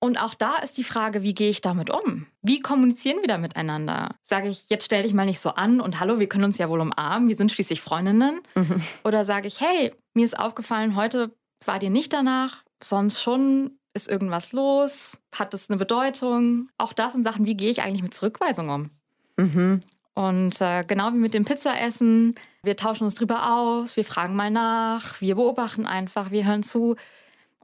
[0.00, 2.26] Und auch da ist die Frage, wie gehe ich damit um?
[2.42, 4.16] Wie kommunizieren wir da miteinander?
[4.22, 6.68] Sage ich, jetzt stell dich mal nicht so an und hallo, wir können uns ja
[6.68, 8.40] wohl umarmen, wir sind schließlich Freundinnen.
[8.54, 8.82] Mhm.
[9.02, 14.10] Oder sage ich, hey, mir ist aufgefallen, heute war dir nicht danach, sonst schon, ist
[14.10, 15.18] irgendwas los?
[15.34, 16.68] Hat es eine Bedeutung?
[16.76, 18.90] Auch das sind Sachen, wie gehe ich eigentlich mit Zurückweisung um?
[19.38, 19.80] Mhm.
[20.14, 24.50] Und äh, genau wie mit dem Pizzaessen, wir tauschen uns drüber aus, wir fragen mal
[24.50, 26.96] nach, wir beobachten einfach, wir hören zu.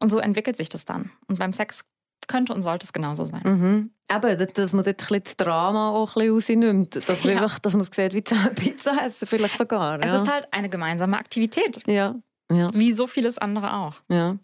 [0.01, 1.13] Und so entwickelt sich das dann.
[1.29, 1.85] Und beim Sex
[2.27, 3.43] könnte und sollte es genauso sein.
[3.45, 3.91] Mhm.
[4.09, 7.09] Aber dass man dort ein das Drama auch ein bisschen rausnimmt.
[7.09, 7.33] Dass, ja.
[7.33, 10.01] einfach, dass man es sieht wie Pizza essen, vielleicht sogar.
[10.01, 10.15] Ja.
[10.15, 11.87] Es ist halt eine gemeinsame Aktivität.
[11.87, 12.17] Ja.
[12.53, 12.71] Ja.
[12.75, 13.95] Wie so vieles andere auch.
[14.09, 14.37] Ja.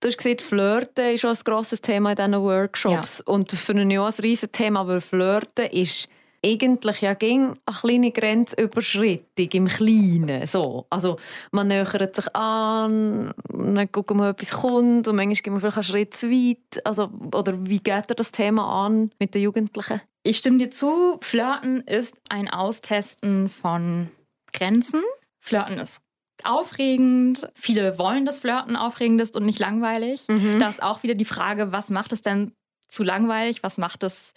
[0.00, 3.22] Du hast gesehen, Flirten ist auch ein grosses Thema in diesen Workshops.
[3.24, 3.32] Ja.
[3.32, 6.08] Und das finde ich auch ein riesiges Thema, weil Flirten ist
[6.44, 10.46] eigentlich ja ging eine kleine Grenzüberschreitung im Kleinen.
[10.46, 10.86] So.
[10.90, 11.16] Also
[11.52, 15.76] man nähert sich an, dann gucken wir, ob etwas kommt und manchmal gehen wir vielleicht
[15.78, 16.86] einen Schritt zu weit.
[16.86, 20.00] Also, oder wie geht er das Thema an mit den Jugendlichen?
[20.22, 24.10] Ich stimme dir zu, Flirten ist ein Austesten von
[24.52, 25.02] Grenzen.
[25.40, 26.02] Flirten ist
[26.42, 27.48] aufregend.
[27.54, 30.24] Viele wollen, dass Flirten aufregend ist und nicht langweilig.
[30.28, 30.60] Mhm.
[30.60, 32.52] Da ist auch wieder die Frage, was macht es denn
[32.88, 33.62] zu langweilig?
[33.62, 34.32] Was macht es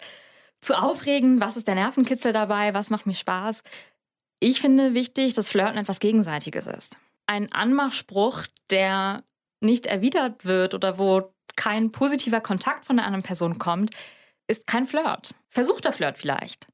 [0.60, 1.40] zu aufregend?
[1.40, 2.74] Was ist der Nervenkitzel dabei?
[2.74, 3.62] Was macht mir Spaß?
[4.40, 6.96] Ich finde wichtig, dass Flirten etwas Gegenseitiges ist.
[7.26, 9.24] Ein Anmachspruch, der
[9.60, 13.94] nicht erwidert wird oder wo kein positiver Kontakt von der anderen Person kommt,
[14.46, 15.34] ist kein Flirt.
[15.50, 16.68] Versuchter Flirt vielleicht.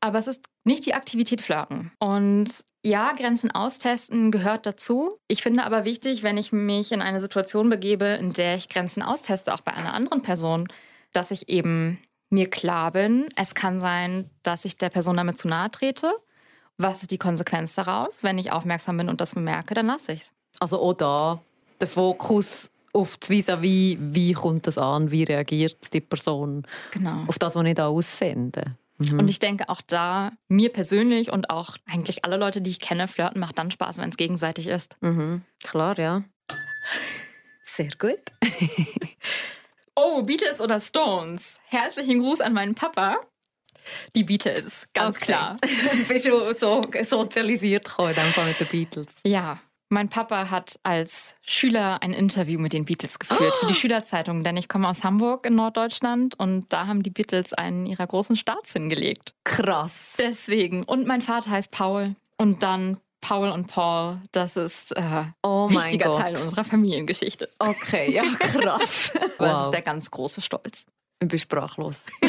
[0.00, 1.92] Aber es ist nicht die Aktivität Flirten.
[1.98, 5.18] Und ja, Grenzen austesten gehört dazu.
[5.28, 9.02] Ich finde aber wichtig, wenn ich mich in eine Situation begebe, in der ich Grenzen
[9.02, 10.68] austeste, auch bei einer anderen Person,
[11.12, 15.48] dass ich eben mir klar bin, es kann sein, dass ich der Person damit zu
[15.48, 16.12] nahe trete.
[16.78, 18.22] Was ist die Konsequenz daraus?
[18.22, 20.34] Wenn ich aufmerksam bin und das bemerke, dann lasse ich es.
[20.60, 21.40] Also auch da
[21.80, 23.46] der Fokus auf das vis
[24.00, 27.24] wie kommt das an, wie reagiert die Person genau.
[27.26, 28.76] auf das, was ich da aussende.
[28.98, 29.20] Mhm.
[29.20, 33.08] Und ich denke auch da, mir persönlich und auch eigentlich alle Leute, die ich kenne,
[33.08, 34.96] flirten macht dann Spaß, wenn es gegenseitig ist.
[35.00, 35.42] Mhm.
[35.62, 36.24] Klar, ja.
[37.64, 38.20] Sehr gut.
[40.00, 41.60] oh, Beatles oder Stones?
[41.66, 43.18] Herzlichen Gruß an meinen Papa.
[44.14, 45.26] Die Beatles, ganz okay.
[45.26, 45.56] klar.
[46.08, 49.08] Bist du so sozialisiert gekommen, dem Fall mit den Beatles?
[49.24, 49.58] Ja,
[49.88, 53.60] mein Papa hat als Schüler ein Interview mit den Beatles geführt oh.
[53.60, 53.76] für die ah.
[53.76, 58.06] Schülerzeitung, denn ich komme aus Hamburg in Norddeutschland und da haben die Beatles einen ihrer
[58.06, 59.34] großen Starts hingelegt.
[59.44, 60.12] Krass.
[60.18, 60.84] Deswegen.
[60.84, 66.10] Und mein Vater heißt Paul und dann Paul und Paul, das ist äh, oh wichtiger
[66.10, 67.50] Teil unserer Familiengeschichte.
[67.58, 69.12] Okay, ja, krass.
[69.14, 69.30] wow.
[69.38, 70.86] Das ist der ganz große Stolz.
[71.22, 72.04] Ich bin sprachlos.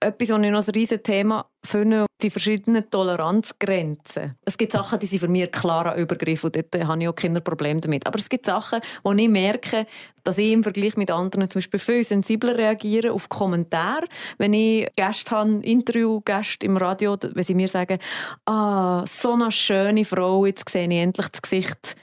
[0.00, 4.36] Etwas, was ich noch ein riesiges Thema finde, die verschiedenen Toleranzgrenzen.
[4.46, 7.42] Es gibt Sachen, die sind für mich klarer Übergriff und dort habe ich auch keine
[7.42, 8.06] Probleme damit.
[8.06, 9.86] Aber es gibt Sachen, wo ich merke,
[10.24, 14.06] dass ich im Vergleich mit anderen zum Beispiel viel sensibler reagiere auf Kommentare.
[14.38, 17.98] Wenn ich Gäste habe, Interviewgäste im Radio, wenn sie mir sagen,
[18.46, 21.96] ah, so eine schöne Frau, jetzt sehe ich endlich das Gesicht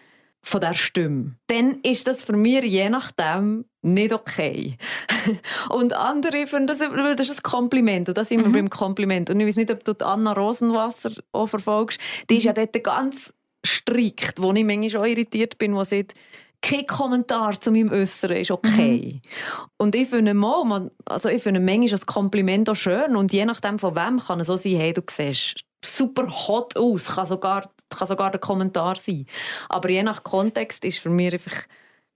[0.44, 4.78] von der Stimme, dann ist das für mich je nachdem nicht okay.
[5.70, 8.10] und andere finden, das, das ist ein Kompliment.
[8.10, 8.54] Und da sind wir mhm.
[8.54, 9.30] beim Kompliment.
[9.30, 12.00] Und ich weiß nicht, ob du Anna Rosenwasser auch verfolgst.
[12.30, 13.34] Die ist ja dort ganz
[13.66, 16.16] strikt, wo ich manchmal auch irritiert bin, wo sie sagt,
[16.62, 19.22] kein Kommentar zu meinem Äußeren ist okay.
[19.24, 19.70] Mhm.
[19.78, 23.80] Und ich finde mal, also ich finde manchmal ein Kompliment auch schön und je nachdem
[23.80, 28.08] von wem kann es so sein, hey, du siehst super hot aus, kann sogar, kann
[28.08, 29.26] sogar der Kommentar sein.
[29.70, 31.68] Aber je nach Kontext ist für mich einfach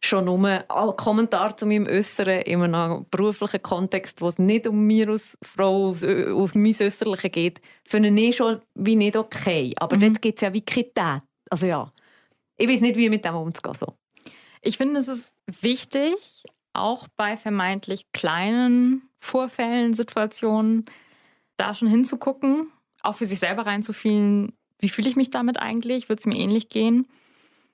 [0.04, 4.86] schon nur ein Kommentar zu meinem Äußeren in einem beruflichen Kontext, wo es nicht um
[4.86, 9.74] mir als Frau, aus, aus mein Äußerlichen geht, finde ich schon wie nicht okay.
[9.78, 10.02] Aber mhm.
[10.02, 11.92] dort gibt es ja wie keine Also ja,
[12.58, 13.76] ich weiß nicht, wie mit dem umzugehen.
[13.80, 13.94] So.
[14.62, 20.86] Ich finde, es ist wichtig, auch bei vermeintlich kleinen Vorfällen, Situationen,
[21.58, 22.72] da schon hinzugucken,
[23.04, 26.70] auch für sich selber reinzufühlen, wie fühle ich mich damit eigentlich, wird es mir ähnlich
[26.70, 27.08] gehen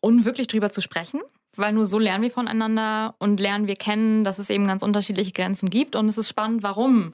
[0.02, 1.22] und wirklich drüber zu sprechen
[1.58, 5.32] weil nur so lernen wir voneinander und lernen wir kennen, dass es eben ganz unterschiedliche
[5.32, 5.96] Grenzen gibt.
[5.96, 7.13] Und es ist spannend, warum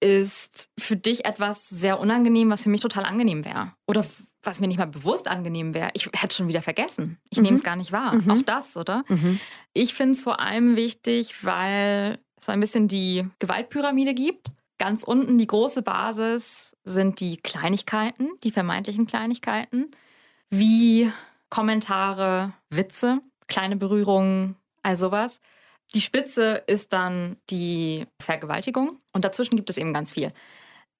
[0.00, 3.72] ist für dich etwas sehr unangenehm, was für mich total angenehm wäre.
[3.86, 4.04] Oder
[4.42, 5.90] was mir nicht mal bewusst angenehm wäre.
[5.94, 7.18] Ich hätte es schon wieder vergessen.
[7.30, 7.44] Ich mhm.
[7.44, 8.14] nehme es gar nicht wahr.
[8.14, 8.30] Mhm.
[8.30, 9.04] Auch das, oder?
[9.08, 9.40] Mhm.
[9.72, 14.48] Ich finde es vor allem wichtig, weil es so ein bisschen die Gewaltpyramide gibt.
[14.78, 19.90] Ganz unten die große Basis sind die Kleinigkeiten, die vermeintlichen Kleinigkeiten,
[20.50, 21.10] wie
[21.50, 25.40] Kommentare, Witze, kleine Berührungen, all sowas.
[25.94, 30.30] Die Spitze ist dann die Vergewaltigung und dazwischen gibt es eben ganz viel.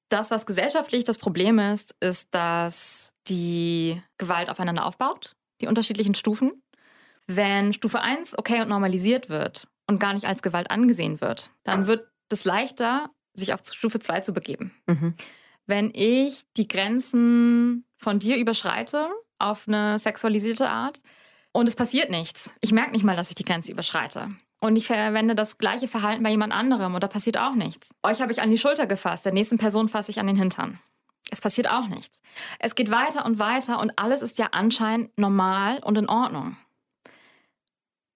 [0.08, 6.62] Das, was gesellschaftlich das Problem ist, ist, dass die Gewalt aufeinander aufbaut, die unterschiedlichen Stufen.
[7.26, 11.86] Wenn Stufe 1 okay und normalisiert wird und gar nicht als Gewalt angesehen wird, dann
[11.86, 14.74] wird es leichter, sich auf Stufe 2 zu begeben.
[14.86, 15.14] Mhm.
[15.66, 21.00] Wenn ich die Grenzen von dir überschreite auf eine sexualisierte Art,
[21.52, 22.52] und es passiert nichts.
[22.60, 24.30] Ich merke nicht mal, dass ich die Grenze überschreite.
[24.60, 27.90] Und ich verwende das gleiche Verhalten bei jemand anderem und da passiert auch nichts.
[28.02, 30.80] Euch habe ich an die Schulter gefasst, der nächsten Person fasse ich an den Hintern.
[31.30, 32.20] Es passiert auch nichts.
[32.58, 36.56] Es geht weiter und weiter und alles ist ja anscheinend normal und in Ordnung.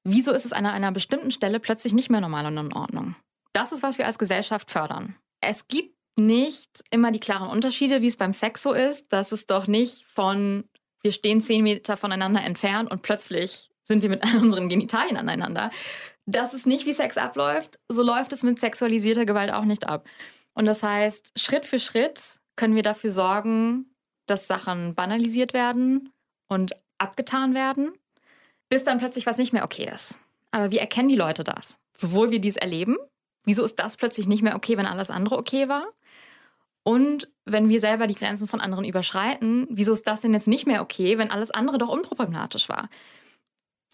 [0.05, 3.15] Wieso ist es an einer bestimmten Stelle plötzlich nicht mehr normal und in Ordnung?
[3.53, 5.15] Das ist, was wir als Gesellschaft fördern.
[5.41, 9.47] Es gibt nicht immer die klaren Unterschiede, wie es beim Sex so ist, dass es
[9.47, 10.65] doch nicht von
[11.03, 15.71] wir stehen zehn Meter voneinander entfernt und plötzlich sind wir mit unseren Genitalien aneinander.
[16.27, 17.79] Das ist nicht, wie Sex abläuft.
[17.89, 20.07] So läuft es mit sexualisierter Gewalt auch nicht ab.
[20.55, 23.87] Und das heißt, Schritt für Schritt können wir dafür sorgen,
[24.27, 26.13] dass Sachen banalisiert werden
[26.49, 27.93] und abgetan werden,
[28.69, 30.15] bis dann plötzlich was nicht mehr okay ist.
[30.53, 31.79] Aber wie erkennen die Leute das?
[31.95, 32.97] Sowohl wir dies erleben,
[33.45, 35.87] wieso ist das plötzlich nicht mehr okay, wenn alles andere okay war?
[36.85, 40.67] Und wenn wir selber die Grenzen von anderen überschreiten, wieso ist das denn jetzt nicht
[40.67, 42.89] mehr okay, wenn alles andere doch unproblematisch war?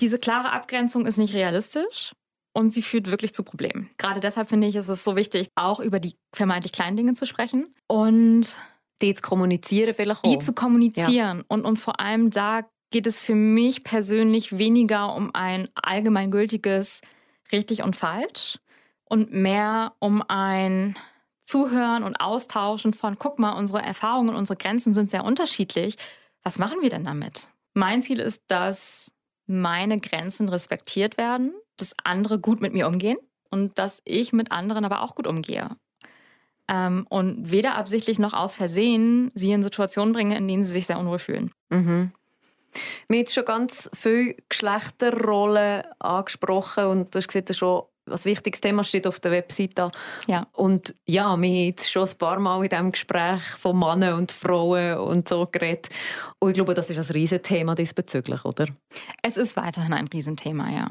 [0.00, 2.14] Diese klare Abgrenzung ist nicht realistisch
[2.52, 3.90] und sie führt wirklich zu Problemen.
[3.98, 7.26] Gerade deshalb finde ich, ist es so wichtig, auch über die vermeintlich kleinen Dinge zu
[7.26, 8.56] sprechen und
[9.02, 10.30] die zu kommunizieren vielleicht auch.
[10.30, 11.44] Die zu kommunizieren ja.
[11.48, 17.00] und uns vor allem da geht es für mich persönlich weniger um ein allgemeingültiges
[17.52, 18.58] richtig und falsch
[19.04, 20.96] und mehr um ein
[21.48, 25.96] Zuhören und Austauschen von, guck mal, unsere Erfahrungen unsere Grenzen sind sehr unterschiedlich.
[26.42, 27.48] Was machen wir denn damit?
[27.72, 29.10] Mein Ziel ist, dass
[29.46, 33.16] meine Grenzen respektiert werden, dass andere gut mit mir umgehen
[33.50, 35.70] und dass ich mit anderen aber auch gut umgehe.
[36.68, 40.86] Ähm, und weder absichtlich noch aus Versehen sie in Situationen bringe, in denen sie sich
[40.86, 41.50] sehr unwohl fühlen.
[41.70, 42.12] Mhm.
[43.06, 48.60] Wir haben jetzt schon ganz viele Geschlechterrollen angesprochen und du hast gesagt, schon ein wichtiges
[48.60, 49.90] Thema steht auf der Webseite.
[50.26, 50.46] Ja.
[50.52, 54.32] Und ja, wir haben jetzt schon ein paar Mal in diesem Gespräch von Männern und
[54.32, 55.88] Frauen und so geredet.
[56.38, 58.66] Und ich glaube, das ist ein Riesenthema diesbezüglich, oder?
[59.22, 60.88] Es ist weiterhin ein Riesenthema, ja.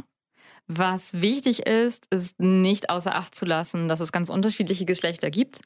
[0.68, 5.62] Was wichtig ist, ist nicht außer Acht zu lassen, dass es ganz unterschiedliche Geschlechter gibt,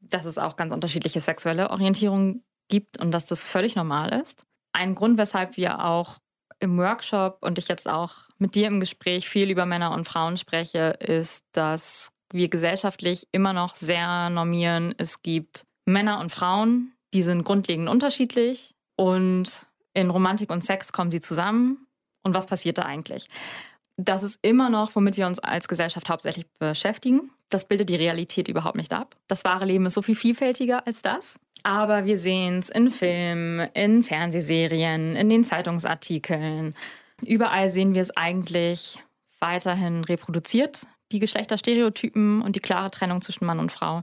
[0.00, 4.46] dass es auch ganz unterschiedliche sexuelle Orientierungen gibt und dass das völlig normal ist.
[4.72, 6.18] Ein Grund, weshalb wir auch
[6.60, 10.36] im Workshop und ich jetzt auch mit dir im Gespräch viel über Männer und Frauen
[10.36, 14.94] spreche, ist, dass wir gesellschaftlich immer noch sehr normieren.
[14.98, 21.10] Es gibt Männer und Frauen, die sind grundlegend unterschiedlich und in Romantik und Sex kommen
[21.10, 21.86] sie zusammen.
[22.22, 23.26] Und was passiert da eigentlich?
[24.04, 27.30] Das ist immer noch, womit wir uns als Gesellschaft hauptsächlich beschäftigen.
[27.50, 29.14] Das bildet die Realität überhaupt nicht ab.
[29.28, 31.38] Das wahre Leben ist so viel vielfältiger als das.
[31.64, 36.74] Aber wir sehen es in Filmen, in Fernsehserien, in den Zeitungsartikeln.
[37.26, 39.02] Überall sehen wir es eigentlich
[39.40, 44.02] weiterhin reproduziert, die Geschlechterstereotypen und die klare Trennung zwischen Mann und Frau.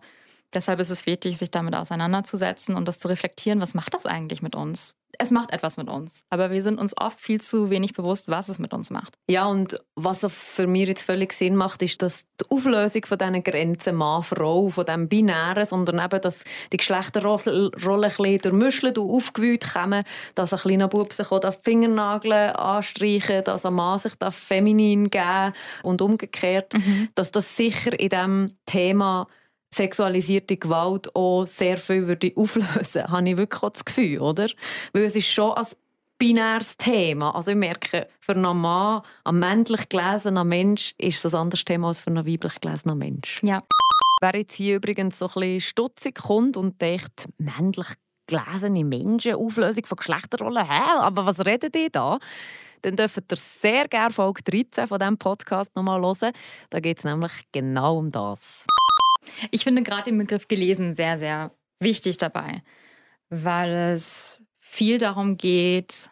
[0.54, 3.62] Deshalb ist es wichtig, sich damit auseinanderzusetzen und das zu reflektieren.
[3.62, 4.94] Was macht das eigentlich mit uns?
[5.20, 8.50] Es macht etwas mit uns, aber wir sind uns oft viel zu wenig bewusst, was
[8.50, 9.18] es mit uns macht.
[9.28, 13.44] Ja, und was für mich jetzt völlig Sinn macht, ist, dass die Auflösung von diesen
[13.44, 19.74] Grenzen Mann-Frau, von dem Binären, sondern eben, dass die Geschlechterrollen ein bisschen durchmischelt und aufgewühlt
[19.74, 20.04] kommen,
[20.36, 25.54] dass ein kleiner Bub sich auch die Fingernagel anstreichen dass ein Mann sich feminin geben
[25.84, 27.10] und umgekehrt, mhm.
[27.16, 29.28] dass das sicher in diesem Thema
[29.78, 34.48] sexualisierte Gewalt auch sehr viel würde auflösen, habe ich wirklich das Gefühl, oder?
[34.94, 35.66] Weil es ist schon ein
[36.18, 37.36] binäres Thema.
[37.36, 41.90] Also ich merke, für einen Mann, ein männlich gelesener Mensch, ist das ein anderes Thema
[41.90, 43.40] als für einen weiblich gelesener Mensch.
[43.44, 43.62] Ja.
[44.20, 47.88] Wer jetzt hier übrigens so ein bisschen stutzig kommt und denkt, männlich
[48.26, 50.82] gelesene Menschen, Auflösung von Geschlechterrollen, hä?
[51.00, 52.20] Aber was redet ihr da?
[52.82, 56.34] Dann dürft ihr sehr gerne Folge 13 von diesem Podcast nochmal hören.
[56.70, 58.66] Da geht es nämlich genau um das.
[59.52, 62.64] Ich finde gerade den Begriff gelesen sehr, sehr wichtig dabei,
[63.30, 66.10] weil es viel darum geht,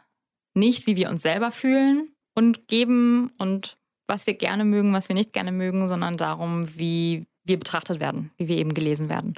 [0.53, 5.15] nicht wie wir uns selber fühlen und geben und was wir gerne mögen, was wir
[5.15, 9.33] nicht gerne mögen, sondern darum, wie wir betrachtet werden, wie wir eben gelesen werden.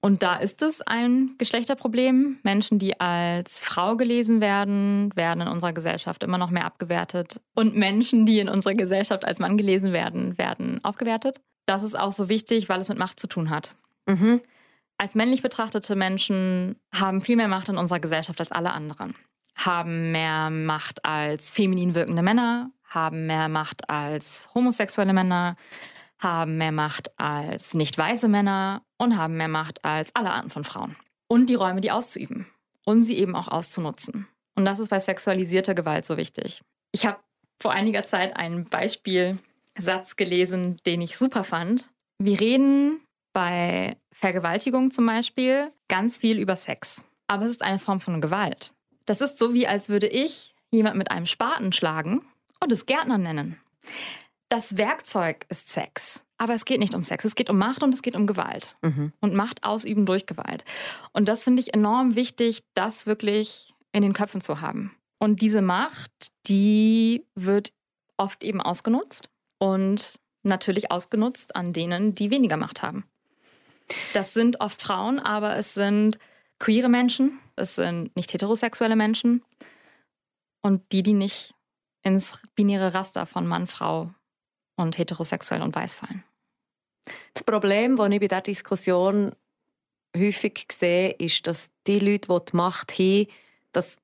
[0.00, 2.40] Und da ist es ein Geschlechterproblem.
[2.42, 7.40] Menschen, die als Frau gelesen werden, werden in unserer Gesellschaft immer noch mehr abgewertet.
[7.54, 12.12] Und Menschen, die in unserer Gesellschaft als Mann gelesen werden, werden aufgewertet das ist auch
[12.12, 13.76] so wichtig, weil es mit Macht zu tun hat.
[14.06, 14.40] Mhm.
[14.98, 19.14] Als männlich betrachtete Menschen haben viel mehr Macht in unserer Gesellschaft als alle anderen.
[19.56, 25.56] Haben mehr Macht als feminin wirkende Männer, haben mehr Macht als homosexuelle Männer,
[26.18, 30.64] haben mehr Macht als nicht weiße Männer und haben mehr Macht als alle Arten von
[30.64, 30.96] Frauen.
[31.28, 32.46] Und die Räume, die auszuüben
[32.84, 34.28] und sie eben auch auszunutzen.
[34.54, 36.62] Und das ist bei sexualisierter Gewalt so wichtig.
[36.92, 37.18] Ich habe
[37.60, 39.38] vor einiger Zeit ein Beispiel
[39.78, 41.90] Satz gelesen, den ich super fand.
[42.18, 43.00] Wir reden
[43.32, 47.02] bei Vergewaltigung zum Beispiel ganz viel über Sex.
[47.26, 48.72] Aber es ist eine Form von Gewalt.
[49.06, 52.22] Das ist so, wie als würde ich jemand mit einem Spaten schlagen
[52.60, 53.60] und es Gärtner nennen.
[54.48, 56.24] Das Werkzeug ist Sex.
[56.36, 57.24] Aber es geht nicht um Sex.
[57.24, 58.76] Es geht um Macht und es geht um Gewalt.
[58.82, 59.12] Mhm.
[59.20, 60.64] Und Macht ausüben durch Gewalt.
[61.12, 64.94] Und das finde ich enorm wichtig, das wirklich in den Köpfen zu haben.
[65.18, 66.10] Und diese Macht,
[66.46, 67.72] die wird
[68.16, 69.28] oft eben ausgenutzt
[69.62, 73.04] und natürlich ausgenutzt an denen, die weniger Macht haben.
[74.12, 76.18] Das sind oft Frauen, aber es sind
[76.58, 79.44] queere Menschen, es sind nicht heterosexuelle Menschen
[80.62, 81.54] und die, die nicht
[82.02, 84.12] ins binäre Raster von Mann, Frau
[84.74, 86.24] und heterosexuell und weiß fallen.
[87.32, 89.30] Das Problem, das ich bei dieser Diskussion
[90.16, 93.28] häufig sehe, ist, dass die Leute, die die Macht haben,
[93.70, 93.98] dass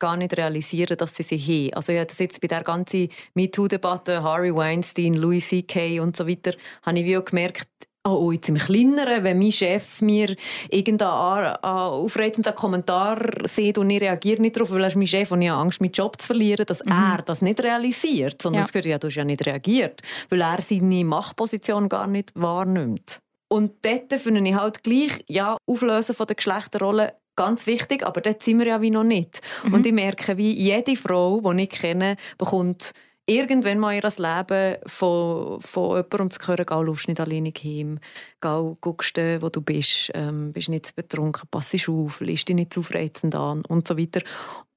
[0.00, 1.74] gar nicht realisieren, dass sie sie haben.
[1.74, 6.00] Also ja, das jetzt bei der ganzen MeToo-Debatte, Harvey Weinstein, Louis C.K.
[6.00, 7.68] und so weiter, habe ich wie auch gemerkt,
[8.02, 10.34] Oh, jetzt im Kleineren, wenn mein Chef mir
[10.70, 15.42] irgendeinen aufreizenden Kommentar sieht und ich reagiere nicht darauf, weil er ist mein Chef und
[15.42, 16.92] ich habe Angst, meinen Job zu verlieren, dass mhm.
[16.92, 18.40] er das nicht realisiert.
[18.40, 18.64] Sondern ja.
[18.64, 23.20] es gehört, ja, du hast ja nicht reagiert, weil er seine Machtposition gar nicht wahrnimmt.
[23.52, 28.42] Und dort finde ich halt gleich, ja, Auflösen von der Geschlechterrolle ganz wichtig, aber dort
[28.42, 29.40] sind wir ja wie noch nicht.
[29.64, 29.72] Mhm.
[29.72, 32.92] Und ich merke, wie jede Frau, die ich kenne, bekommt
[33.24, 37.98] irgendwann mal ihr Leben von, von jemandem zu hören, «Geh, lust nicht alleine heim,
[38.42, 42.56] geh, guckst du, wo du bist, ähm, bist nicht zu betrunken, pass auf, liest dich
[42.56, 44.20] nicht zu aufreizend an» und so weiter.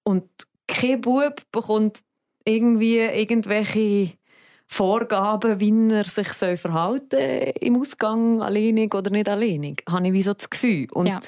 [0.03, 0.29] Und
[0.65, 1.99] kein Bub bekommt
[2.45, 4.13] irgendwie irgendwelche
[4.67, 10.23] Vorgaben, wie er sich verhalten soll im Ausgang alleinig oder nicht alleinig, habe ich wie
[10.23, 10.87] so das Gefühl.
[10.93, 11.19] Und ja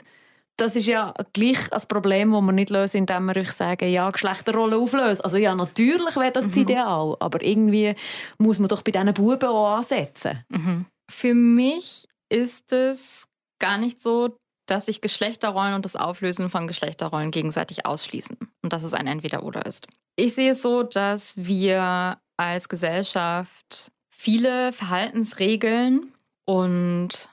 [0.57, 4.09] das ist ja gleich ein Problem, das man nicht lösen, indem wir euch sagen, ja,
[4.09, 5.21] Geschlechterrollen auflösen.
[5.21, 6.57] Also ja, natürlich wäre das mhm.
[6.57, 7.95] Ideal, aber irgendwie
[8.37, 10.43] muss man doch bei diesen Buben auch ansetzen.
[10.49, 10.85] Mhm.
[11.11, 13.27] Für mich ist es
[13.59, 14.37] gar nicht so,
[14.67, 19.65] dass sich Geschlechterrollen und das Auflösen von Geschlechterrollen gegenseitig ausschließen und dass es ein Entweder-Oder
[19.65, 19.87] ist.
[20.15, 26.13] Ich sehe es so, dass wir als Gesellschaft viele Verhaltensregeln
[26.45, 27.29] und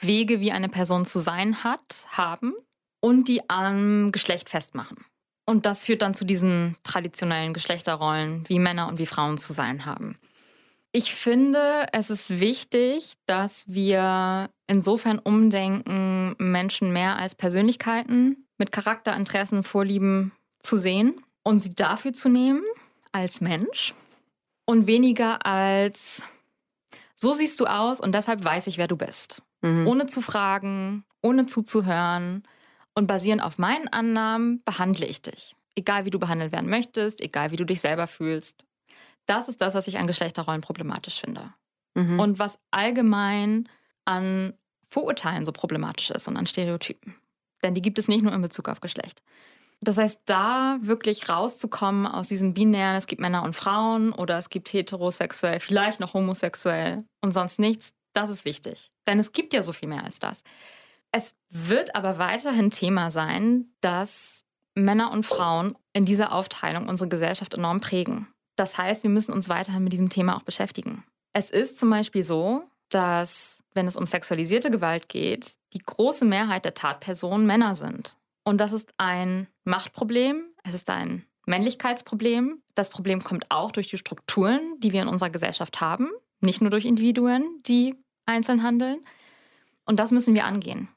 [0.00, 2.54] Wege, wie eine Person zu sein hat, haben
[3.00, 5.04] und die am Geschlecht festmachen.
[5.44, 9.86] Und das führt dann zu diesen traditionellen Geschlechterrollen, wie Männer und wie Frauen zu sein
[9.86, 10.18] haben.
[10.92, 19.62] Ich finde, es ist wichtig, dass wir insofern umdenken, Menschen mehr als Persönlichkeiten mit Charakterinteressen,
[19.62, 22.62] Vorlieben zu sehen und sie dafür zu nehmen
[23.12, 23.94] als Mensch
[24.64, 26.22] und weniger als
[27.14, 29.42] so siehst du aus und deshalb weiß ich, wer du bist.
[29.62, 29.86] Mhm.
[29.86, 32.42] Ohne zu fragen, ohne zuzuhören
[32.94, 35.54] und basierend auf meinen Annahmen behandle ich dich.
[35.74, 38.64] Egal wie du behandelt werden möchtest, egal wie du dich selber fühlst.
[39.26, 41.52] Das ist das, was ich an Geschlechterrollen problematisch finde.
[41.94, 42.18] Mhm.
[42.18, 43.68] Und was allgemein
[44.04, 44.54] an
[44.90, 47.14] Vorurteilen so problematisch ist und an Stereotypen.
[47.62, 49.22] Denn die gibt es nicht nur in Bezug auf Geschlecht.
[49.80, 54.50] Das heißt, da wirklich rauszukommen aus diesem binären, es gibt Männer und Frauen oder es
[54.50, 58.90] gibt heterosexuell, vielleicht noch homosexuell und sonst nichts, das ist wichtig.
[59.08, 60.44] Denn es gibt ja so viel mehr als das.
[61.10, 64.44] Es wird aber weiterhin Thema sein, dass
[64.74, 68.28] Männer und Frauen in dieser Aufteilung unsere Gesellschaft enorm prägen.
[68.56, 71.04] Das heißt, wir müssen uns weiterhin mit diesem Thema auch beschäftigen.
[71.32, 76.64] Es ist zum Beispiel so, dass, wenn es um sexualisierte Gewalt geht, die große Mehrheit
[76.64, 78.16] der Tatpersonen Männer sind.
[78.44, 82.62] Und das ist ein Machtproblem, es ist ein Männlichkeitsproblem.
[82.74, 86.70] Das Problem kommt auch durch die Strukturen, die wir in unserer Gesellschaft haben, nicht nur
[86.70, 87.94] durch Individuen, die
[88.28, 88.98] einzeln handeln.
[89.84, 90.88] Und das müssen wir angehen.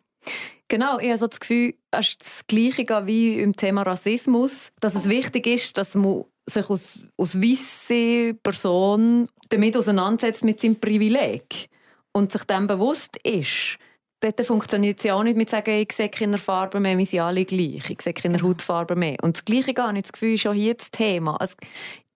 [0.67, 4.95] Genau, ich habe so das Gefühl, es ist das Gleiche wie im Thema Rassismus, dass
[4.95, 11.69] es wichtig ist, dass man sich als, als weisse Person damit auseinandersetzt mit seinem Privileg
[12.13, 13.77] und sich dem bewusst ist
[14.21, 17.19] dort funktioniert es ja auch nicht mit sagen, ich sehe keine Farbe mehr, wir sind
[17.19, 17.89] alle gleich.
[17.89, 19.17] Ich sehe keine Hautfarbe mehr.
[19.21, 20.05] Und das Gleiche gar nicht.
[20.05, 21.35] Das Gefühl ist auch hier das Thema.
[21.37, 21.55] Also,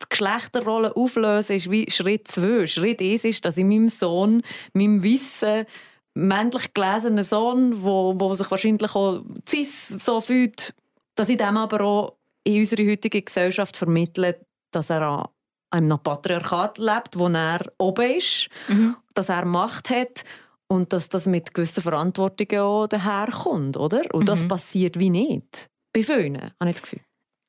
[0.02, 2.68] die Geschlechterrollen auflösen ist wie Schritt zwei.
[2.68, 4.41] Schritt eins ist, dass ich meinem Sohn,
[4.74, 5.66] meinem Wissen,
[6.14, 10.74] männlich gelesenen Sohn, wo, wo sich wahrscheinlich auch cis so fühlt,
[11.16, 14.39] dass ich dem aber auch in unserer heutigen Gesellschaft vermittle,
[14.72, 15.28] dass er an
[15.70, 18.96] einem Patriarchat lebt, wo er oben ist, mhm.
[19.14, 20.24] dass er Macht hat
[20.68, 24.02] und dass das mit gewissen Verantwortungen auch daherkommt, oder?
[24.14, 24.28] Und mhm.
[24.28, 25.70] das passiert wie nicht.
[25.93, 27.02] Bei vielen, habe ich das Gefühl.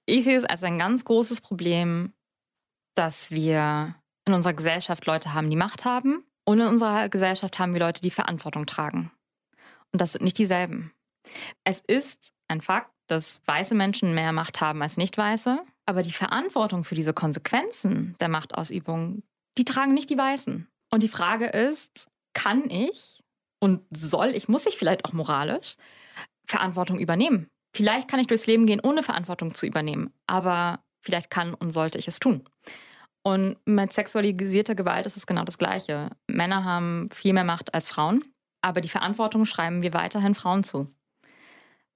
[0.07, 2.13] Ich sehe es als ein ganz großes Problem,
[2.97, 3.95] dass wir
[4.25, 6.25] in unserer Gesellschaft Leute haben, die Macht haben.
[6.45, 9.13] Und in unserer Gesellschaft haben wir Leute, die Verantwortung tragen.
[9.93, 10.93] Und das sind nicht dieselben.
[11.65, 15.59] Es ist ein Fakt, dass weiße Menschen mehr Macht haben als nicht weiße.
[15.87, 19.23] Aber die Verantwortung für diese Konsequenzen der Machtausübung,
[19.59, 20.69] die tragen nicht die Weißen.
[20.91, 23.23] Und die Frage ist, kann ich
[23.61, 25.77] und soll ich, muss ich vielleicht auch moralisch
[26.47, 27.49] Verantwortung übernehmen.
[27.75, 31.99] Vielleicht kann ich durchs Leben gehen, ohne Verantwortung zu übernehmen, aber vielleicht kann und sollte
[31.99, 32.49] ich es tun.
[33.27, 36.11] Und mit sexualisierter Gewalt ist es genau das Gleiche.
[36.29, 38.23] Männer haben viel mehr Macht als Frauen,
[38.61, 40.95] aber die Verantwortung schreiben wir weiterhin Frauen zu.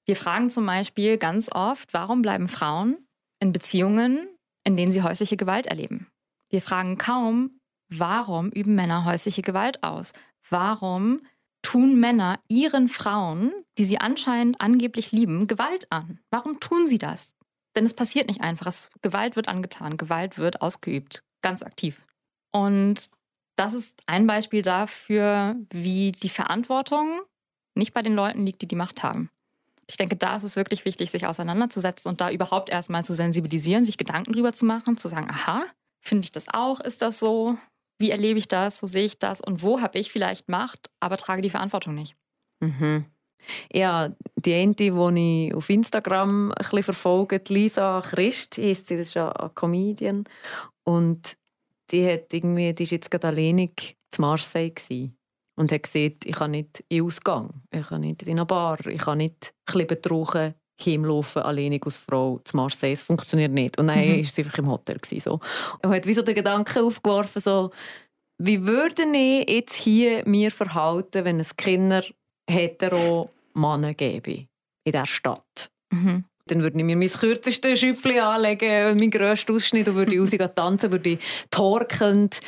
[0.05, 2.99] Wir fragen zum Beispiel ganz oft, warum bleiben Frauen
[3.39, 4.27] in Beziehungen,
[4.65, 6.09] in denen sie häusliche Gewalt erleben?
[6.49, 10.13] Wir fragen kaum, warum üben Männer häusliche Gewalt aus?
[10.51, 11.21] warum
[11.63, 16.19] tun Männer ihren Frauen, die sie anscheinend angeblich lieben, Gewalt an?
[16.31, 17.35] Warum tun sie das?
[17.77, 18.67] Denn es passiert nicht einfach.
[18.67, 22.01] Es, Gewalt wird angetan, Gewalt wird ausgeübt, ganz aktiv.
[22.53, 23.11] Und
[23.57, 27.21] das ist ein Beispiel dafür, wie die Verantwortung
[27.75, 29.31] nicht bei den Leuten liegt, die die Macht haben.
[29.87, 33.85] Ich denke, da ist es wirklich wichtig, sich auseinanderzusetzen und da überhaupt erstmal zu sensibilisieren,
[33.85, 35.65] sich Gedanken drüber zu machen, zu sagen, aha,
[36.01, 36.81] finde ich das auch?
[36.81, 37.59] Ist das so?
[38.01, 41.19] wie erlebe ich das, wo sehe ich das und wo habe ich vielleicht Macht, aber
[41.19, 42.17] trage die Verantwortung nicht.
[42.61, 43.05] Mhm.
[43.73, 49.09] Ja, die eine, die ich auf Instagram ein bisschen verfolge, Lisa Christ, heisst sie, das
[49.09, 50.25] ist eine Comedian.
[50.85, 51.37] Und
[51.91, 55.17] die, hat irgendwie, die ist jetzt gerade alleinig zu Marseille gewesen
[55.57, 59.03] und hat gesagt, ich kann nicht in Ausgang, ich kann nicht in eine Bar, ich
[59.03, 62.93] kann nicht ein betrunken heimlaufen, alleinig als Frau zu Marseille.
[62.93, 63.79] Es funktioniert nicht.
[63.79, 64.17] Und dann mhm.
[64.17, 64.97] war sie einfach im Hotel.
[64.97, 65.41] Gewesen, so.
[65.83, 67.71] Und hat wie so den Gedanken aufgeworfen, so,
[68.39, 72.03] wie würde ich jetzt hier mir verhalten, wenn es Kinder
[72.49, 74.47] hetero Männer gäbe in
[74.87, 75.71] dieser Stadt?
[75.93, 76.25] Mhm.
[76.47, 80.55] Dann würde ich mir mein kürzestes Schüppli anlegen und meinen grössten Ausschnitt und würde rausgehen
[80.55, 81.19] tanzen, würde
[81.51, 82.41] torkelnd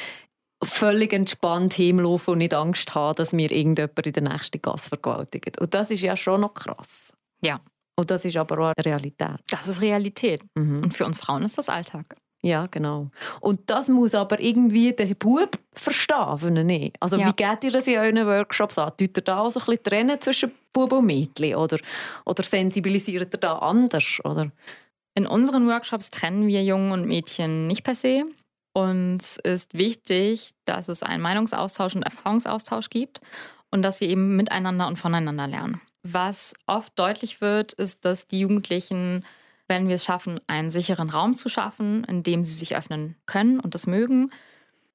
[0.65, 5.61] völlig entspannt heimlaufen und nicht Angst haben, dass mir irgendjemand in der nächsten Gasse vergewaltigt.
[5.61, 7.13] Und das ist ja schon noch krass.
[7.45, 7.61] Ja.
[7.97, 9.41] Und das ist aber auch Realität.
[9.49, 10.43] Das ist Realität.
[10.57, 10.85] Mhm.
[10.85, 12.07] Und für uns Frauen ist das Alltag.
[12.45, 13.11] Ja, genau.
[13.41, 16.93] Und das muss aber irgendwie der Bub verstehen, finde ich.
[16.99, 17.29] Also Ja.
[17.29, 18.91] wie geht ihr das in euren Workshops an?
[18.97, 21.55] Tut ihr da auch so ein bisschen trennen zwischen Bub und Mädchen?
[21.55, 21.79] Oder,
[22.25, 24.19] oder sensibilisiert ihr da anders?
[24.25, 24.51] Oder?
[25.15, 28.25] In unseren Workshops trennen wir Jungen und Mädchen nicht per se.
[28.75, 33.21] Uns ist wichtig, dass es einen Meinungsaustausch und Erfahrungsaustausch gibt
[33.71, 35.81] und dass wir eben miteinander und voneinander lernen.
[36.03, 39.25] Was oft deutlich wird, ist, dass die Jugendlichen,
[39.69, 43.61] wenn wir es schaffen, einen sicheren Raum zu schaffen, in dem sie sich öffnen können
[43.61, 44.31] und das mögen,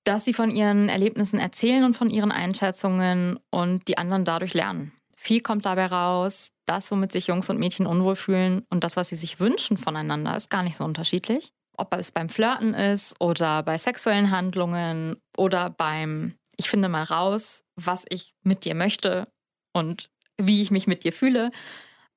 [0.04, 4.94] dass sie von ihren Erlebnissen erzählen und von ihren Einschätzungen und die anderen dadurch lernen.
[5.18, 9.10] Viel kommt dabei raus, das, womit sich Jungs und Mädchen unwohl fühlen und das, was
[9.10, 11.52] sie sich wünschen voneinander, ist gar nicht so unterschiedlich.
[11.76, 17.64] Ob es beim Flirten ist oder bei sexuellen Handlungen oder beim, ich finde mal raus,
[17.76, 19.28] was ich mit dir möchte
[19.74, 20.10] und
[20.40, 21.52] wie ich mich mit dir fühle.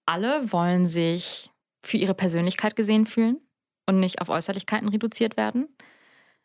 [0.07, 1.50] Alle wollen sich
[1.83, 3.41] für ihre Persönlichkeit gesehen fühlen
[3.87, 5.69] und nicht auf Äußerlichkeiten reduziert werden.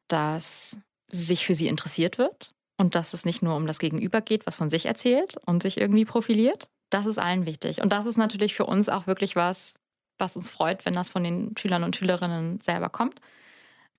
[0.07, 0.77] Dass
[1.11, 4.57] sich für sie interessiert wird und dass es nicht nur um das Gegenüber geht, was
[4.57, 6.67] von sich erzählt und sich irgendwie profiliert.
[6.89, 7.81] Das ist allen wichtig.
[7.81, 9.73] Und das ist natürlich für uns auch wirklich was,
[10.17, 13.19] was uns freut, wenn das von den Schülern und Schülerinnen selber kommt.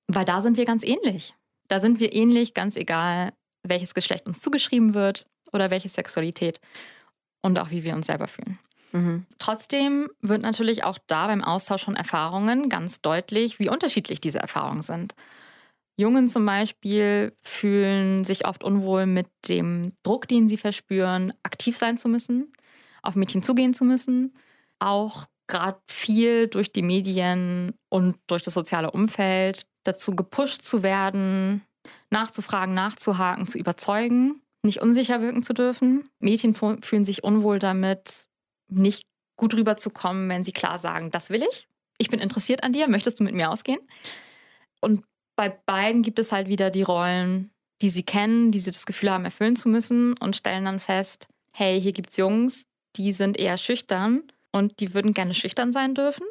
[0.07, 1.34] Weil da sind wir ganz ähnlich.
[1.68, 3.32] Da sind wir ähnlich, ganz egal,
[3.62, 6.61] welches Geschlecht uns zugeschrieben wird oder welche Sexualität
[7.43, 8.59] und auch wie wir uns selber fühlen.
[8.93, 9.26] Mhm.
[9.39, 14.82] Trotzdem wird natürlich auch da beim Austausch von Erfahrungen ganz deutlich, wie unterschiedlich diese Erfahrungen
[14.82, 15.14] sind.
[15.99, 21.97] Jungen zum Beispiel fühlen sich oft unwohl mit dem Druck, den sie verspüren, aktiv sein
[21.97, 22.53] zu müssen,
[23.03, 24.34] auf Mädchen zugehen zu müssen.
[24.78, 31.62] Auch gerade viel durch die Medien und durch das soziale Umfeld dazu gepusht zu werden,
[32.11, 36.09] nachzufragen, nachzuhaken, zu überzeugen, nicht unsicher wirken zu dürfen.
[36.18, 38.26] Mädchen fühlen sich unwohl damit,
[38.69, 39.05] nicht
[39.37, 41.69] gut rüberzukommen, wenn sie klar sagen, das will ich.
[41.99, 43.81] Ich bin interessiert an dir, möchtest du mit mir ausgehen?
[44.81, 45.05] Und
[45.37, 47.51] bei beiden gibt es halt wieder die Rollen,
[47.83, 51.29] die sie kennen, die sie das Gefühl haben, erfüllen zu müssen und stellen dann fest,
[51.53, 52.64] hey, hier gibt's Jungs,
[52.97, 56.27] die sind eher schüchtern und die würden gerne schüchtern sein dürfen.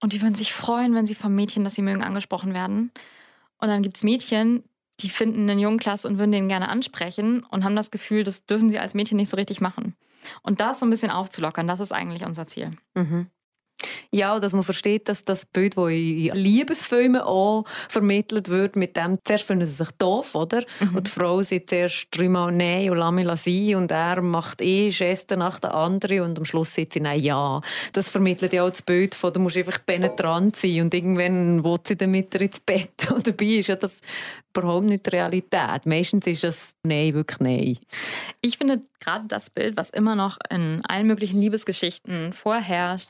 [0.00, 2.90] Und die würden sich freuen, wenn sie vom Mädchen, das sie mögen, angesprochen werden.
[3.58, 4.64] Und dann gibt's Mädchen,
[5.00, 8.44] die finden einen Jungen klasse und würden den gerne ansprechen und haben das Gefühl, das
[8.44, 9.94] dürfen sie als Mädchen nicht so richtig machen.
[10.42, 12.72] Und das so ein bisschen aufzulockern, das ist eigentlich unser Ziel.
[12.94, 13.28] Mhm.
[14.10, 19.18] Ja, dass man versteht, dass das Bild, das in Liebesfilmen auch vermittelt wird, mit dem,
[19.24, 20.64] zuerst finden sie sich doof, oder?
[20.80, 20.96] Mhm.
[20.96, 24.90] Und die Frau sagt zuerst dreimal Nein und lass mich sein und er macht eh
[24.90, 27.60] Geste nach der anderen und am Schluss sagt sie Nein, ja.
[27.92, 31.78] Das vermittelt ja auch das Bild von, du musst einfach penetrant sein und irgendwann will
[31.84, 33.10] sie dann mit dir ins Bett.
[33.12, 33.98] Und dabei ist ja das
[34.56, 35.86] überhaupt nicht die Realität.
[35.86, 37.78] Meistens ist das Nein, wirklich Nein.
[38.40, 43.08] Ich finde gerade das Bild, was immer noch in allen möglichen Liebesgeschichten vorherrscht,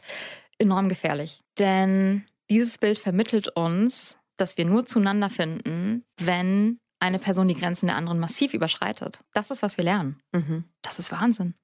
[0.62, 1.42] enorm gefährlich.
[1.58, 7.86] Denn dieses Bild vermittelt uns, dass wir nur zueinander finden, wenn eine Person die Grenzen
[7.86, 9.20] der anderen massiv überschreitet.
[9.34, 10.18] Das ist, was wir lernen.
[10.32, 10.64] Mhm.
[10.82, 11.54] Das ist Wahnsinn.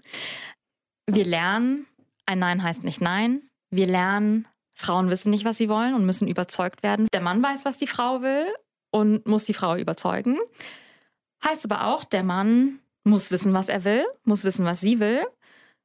[1.07, 1.86] Wir lernen,
[2.26, 3.42] ein Nein heißt nicht Nein.
[3.70, 7.07] Wir lernen, Frauen wissen nicht, was sie wollen und müssen überzeugt werden.
[7.12, 8.46] Der Mann weiß, was die Frau will
[8.90, 10.38] und muss die Frau überzeugen.
[11.44, 15.24] Heißt aber auch, der Mann muss wissen, was er will, muss wissen, was sie will,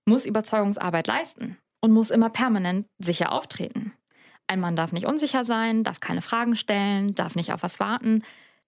[0.06, 3.92] muss Überzeugungsarbeit leisten und muss immer permanent sicher auftreten.
[4.48, 8.24] Ein Mann darf nicht unsicher sein, darf keine Fragen stellen, darf nicht auf was warten.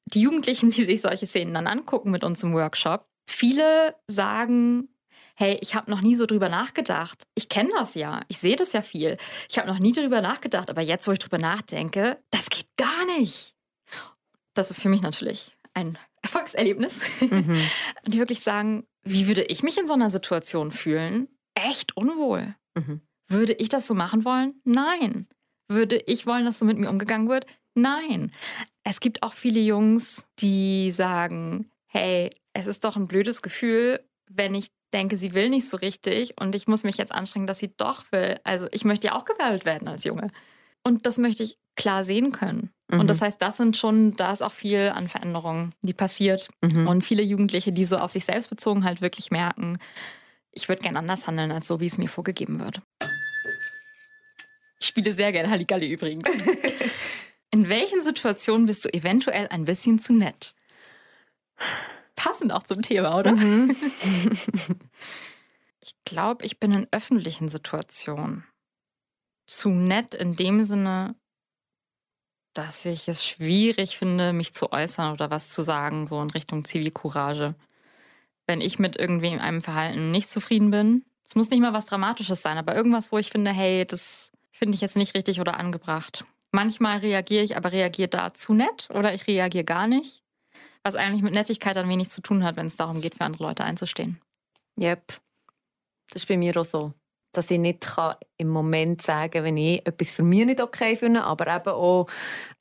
[0.05, 4.89] Die Jugendlichen, die sich solche Szenen dann angucken mit uns im Workshop, viele sagen,
[5.35, 7.23] hey, ich habe noch nie so drüber nachgedacht.
[7.35, 9.17] Ich kenne das ja, ich sehe das ja viel.
[9.49, 13.05] Ich habe noch nie drüber nachgedacht, aber jetzt, wo ich drüber nachdenke, das geht gar
[13.17, 13.55] nicht.
[14.55, 16.99] Das ist für mich natürlich ein Erfolgserlebnis.
[17.21, 17.31] Mhm.
[18.05, 21.29] Und die wirklich sagen, wie würde ich mich in so einer Situation fühlen?
[21.53, 22.55] Echt unwohl.
[22.75, 23.01] Mhm.
[23.27, 24.61] Würde ich das so machen wollen?
[24.63, 25.27] Nein.
[25.67, 27.45] Würde ich wollen, dass so mit mir umgegangen wird?
[27.73, 28.31] Nein.
[28.83, 33.99] Es gibt auch viele Jungs, die sagen, hey, es ist doch ein blödes Gefühl,
[34.29, 37.59] wenn ich denke, sie will nicht so richtig und ich muss mich jetzt anstrengen, dass
[37.59, 38.39] sie doch will.
[38.43, 40.29] Also ich möchte ja auch gewählt werden als Junge.
[40.83, 42.69] Und das möchte ich klar sehen können.
[42.89, 43.01] Mhm.
[43.01, 46.47] Und das heißt, das sind schon, da ist auch viel an Veränderungen, die passiert.
[46.61, 46.87] Mhm.
[46.87, 49.77] Und viele Jugendliche, die so auf sich selbst bezogen halt wirklich merken,
[50.55, 52.81] ich würde gern anders handeln, als so, wie es mir vorgegeben wird.
[54.79, 56.27] Ich spiele sehr gerne Halligalli übrigens.
[57.51, 60.55] In welchen Situationen bist du eventuell ein bisschen zu nett?
[62.15, 63.33] Passend auch zum Thema, oder?
[63.33, 63.75] Mhm.
[65.85, 68.43] Ich glaube, ich bin in öffentlichen Situationen
[69.45, 71.15] zu nett in dem Sinne,
[72.55, 76.65] dass ich es schwierig finde, mich zu äußern oder was zu sagen, so in Richtung
[76.65, 77.53] Zivilcourage.
[78.47, 82.41] Wenn ich mit irgendwem einem Verhalten nicht zufrieden bin, Es muss nicht mal was Dramatisches
[82.41, 86.23] sein, aber irgendwas, wo ich finde, hey, das finde ich jetzt nicht richtig oder angebracht.
[86.51, 90.21] Manchmal reagiere ich, aber reagiere da zu nett oder ich reagiere gar nicht.
[90.83, 93.43] Was eigentlich mit Nettigkeit dann wenig zu tun hat, wenn es darum geht, für andere
[93.43, 94.21] Leute einzustehen.
[94.79, 95.19] Yep.
[96.09, 96.93] Das ist bei mir auch so.
[97.33, 100.95] Dass ich nicht kann im Moment sagen kann, wenn ich etwas für mich nicht okay
[100.95, 102.07] finde, aber eben auch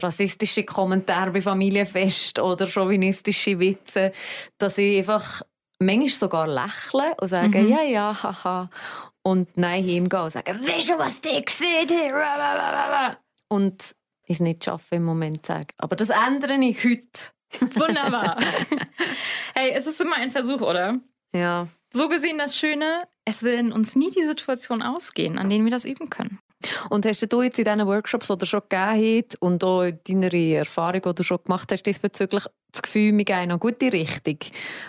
[0.02, 4.10] rassistische Kommentare bei Familienfest oder chauvinistische Witze,
[4.58, 5.42] dass ich einfach
[5.84, 7.68] manchmal sogar lächle und sage, mhm.
[7.68, 8.70] ja, ja, haha.
[9.22, 11.88] Und nein, heimgehen und sagen, weißt du, was die gesehen
[13.48, 13.94] Und
[14.26, 15.68] es nicht schaffen, im Moment sagen.
[15.78, 17.30] Aber das ändere ich heute.
[17.78, 18.36] Wunderbar.
[19.54, 20.98] hey, es ist immer ein Versuch, oder?
[21.34, 21.68] Ja.
[21.92, 25.70] So gesehen das Schöne, es will in uns nie die Situation ausgehen, an denen wir
[25.70, 26.38] das üben können.
[26.90, 31.14] Und hast du jetzt in diesen Workshops oder schon gegeben und auch deine Erfahrung, die
[31.14, 34.38] du schon gemacht hast, diesbezüglich das Gefühl, wir gehen in eine gute Richtung?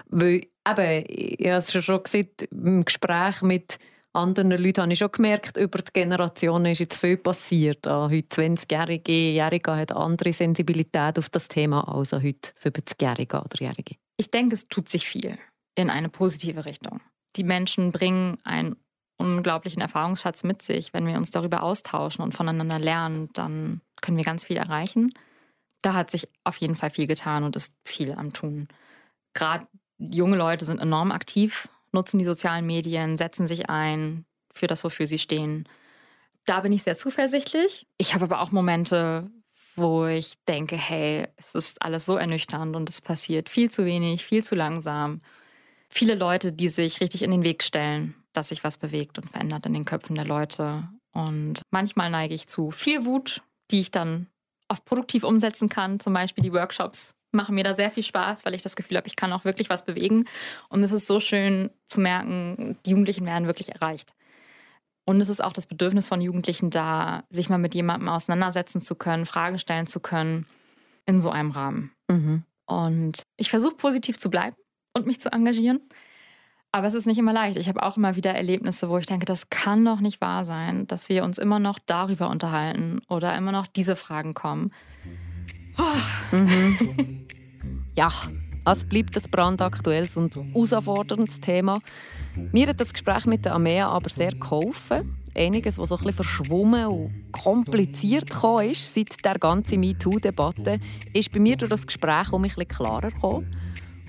[0.07, 3.77] Weil, eben, ich habe es schon gesagt, im Gespräch mit
[4.13, 7.85] anderen Leuten habe ich schon gemerkt, über die Generationen ist jetzt viel passiert.
[7.85, 13.95] Heute 20-Jährige, Jährige hat andere Sensibilität auf das Thema als heute 70-Jährige oder Jährige.
[14.17, 15.37] Ich denke, es tut sich viel
[15.75, 17.01] in eine positive Richtung.
[17.35, 18.77] Die Menschen bringen einen
[19.17, 20.93] unglaublichen Erfahrungsschatz mit sich.
[20.93, 25.11] Wenn wir uns darüber austauschen und voneinander lernen, dann können wir ganz viel erreichen.
[25.81, 28.69] Da hat sich auf jeden Fall viel getan und ist viel am Tun.
[29.33, 29.67] Gerade
[29.97, 35.07] junge Leute sind enorm aktiv, nutzen die sozialen Medien, setzen sich ein für das, wofür
[35.07, 35.67] sie stehen.
[36.45, 37.87] Da bin ich sehr zuversichtlich.
[37.97, 39.29] Ich habe aber auch Momente,
[39.75, 44.25] wo ich denke, hey, es ist alles so ernüchternd und es passiert viel zu wenig,
[44.25, 45.21] viel zu langsam
[45.95, 49.65] viele Leute, die sich richtig in den Weg stellen, dass sich was bewegt und verändert
[49.65, 50.87] in den Köpfen der Leute.
[51.13, 53.41] Und manchmal neige ich zu viel Wut,
[53.71, 54.27] die ich dann
[54.67, 55.99] oft produktiv umsetzen kann.
[55.99, 59.07] Zum Beispiel die Workshops machen mir da sehr viel Spaß, weil ich das Gefühl habe,
[59.07, 60.25] ich kann auch wirklich was bewegen.
[60.69, 64.13] Und es ist so schön zu merken, die Jugendlichen werden wirklich erreicht.
[65.05, 68.95] Und es ist auch das Bedürfnis von Jugendlichen da, sich mal mit jemandem auseinandersetzen zu
[68.95, 70.47] können, Fragen stellen zu können
[71.05, 71.91] in so einem Rahmen.
[72.09, 72.43] Mhm.
[72.65, 74.55] Und ich versuche positiv zu bleiben
[74.93, 75.81] und mich zu engagieren.
[76.71, 77.57] Aber es ist nicht immer leicht.
[77.57, 80.87] Ich habe auch immer wieder Erlebnisse, wo ich denke, das kann doch nicht wahr sein,
[80.87, 84.73] dass wir uns immer noch darüber unterhalten oder immer noch diese Fragen kommen.
[85.77, 86.35] Oh.
[86.35, 87.21] Mhm.
[87.95, 88.09] ja,
[88.65, 91.79] es bleibt ein brandaktuelles und herausforderndes Thema.
[92.51, 95.15] Mir hat das Gespräch mit der Amea aber sehr geholfen.
[95.35, 98.29] Einiges, was so ein verschwommen und kompliziert
[98.63, 100.79] ist seit der ganzen MeToo-Debatte,
[101.13, 103.55] ist bei mir durch das Gespräch um mich klarer gekommen.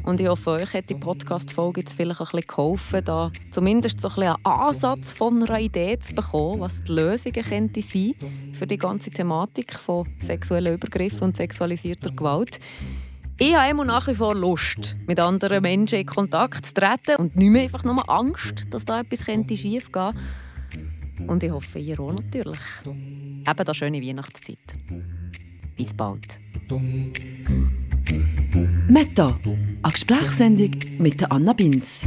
[0.04, 4.08] Und ich hoffe, euch hat die Podcast-Folge jetzt vielleicht ein bisschen geholfen, da zumindest so
[4.08, 8.14] ein bisschen einen Ansatz von einer Idee zu bekommen, was die Lösungen könnte sein
[8.52, 12.60] für die ganze Thematik von sexuellen Übergriffen und sexualisierter Gewalt.
[13.38, 17.36] Ich habe immer nach wie vor Lust, mit anderen Menschen in Kontakt zu treten und
[17.36, 20.14] nicht mehr einfach nur Angst, dass da etwas schief gehen könnte.
[21.26, 22.58] Und ich hoffe, ihr auch natürlich.
[22.84, 24.58] Eben eine schöne Weihnachtszeit.
[25.76, 26.40] Bis bald.
[28.88, 32.06] Meta, eine Gesprächssendung mit Anna Binz.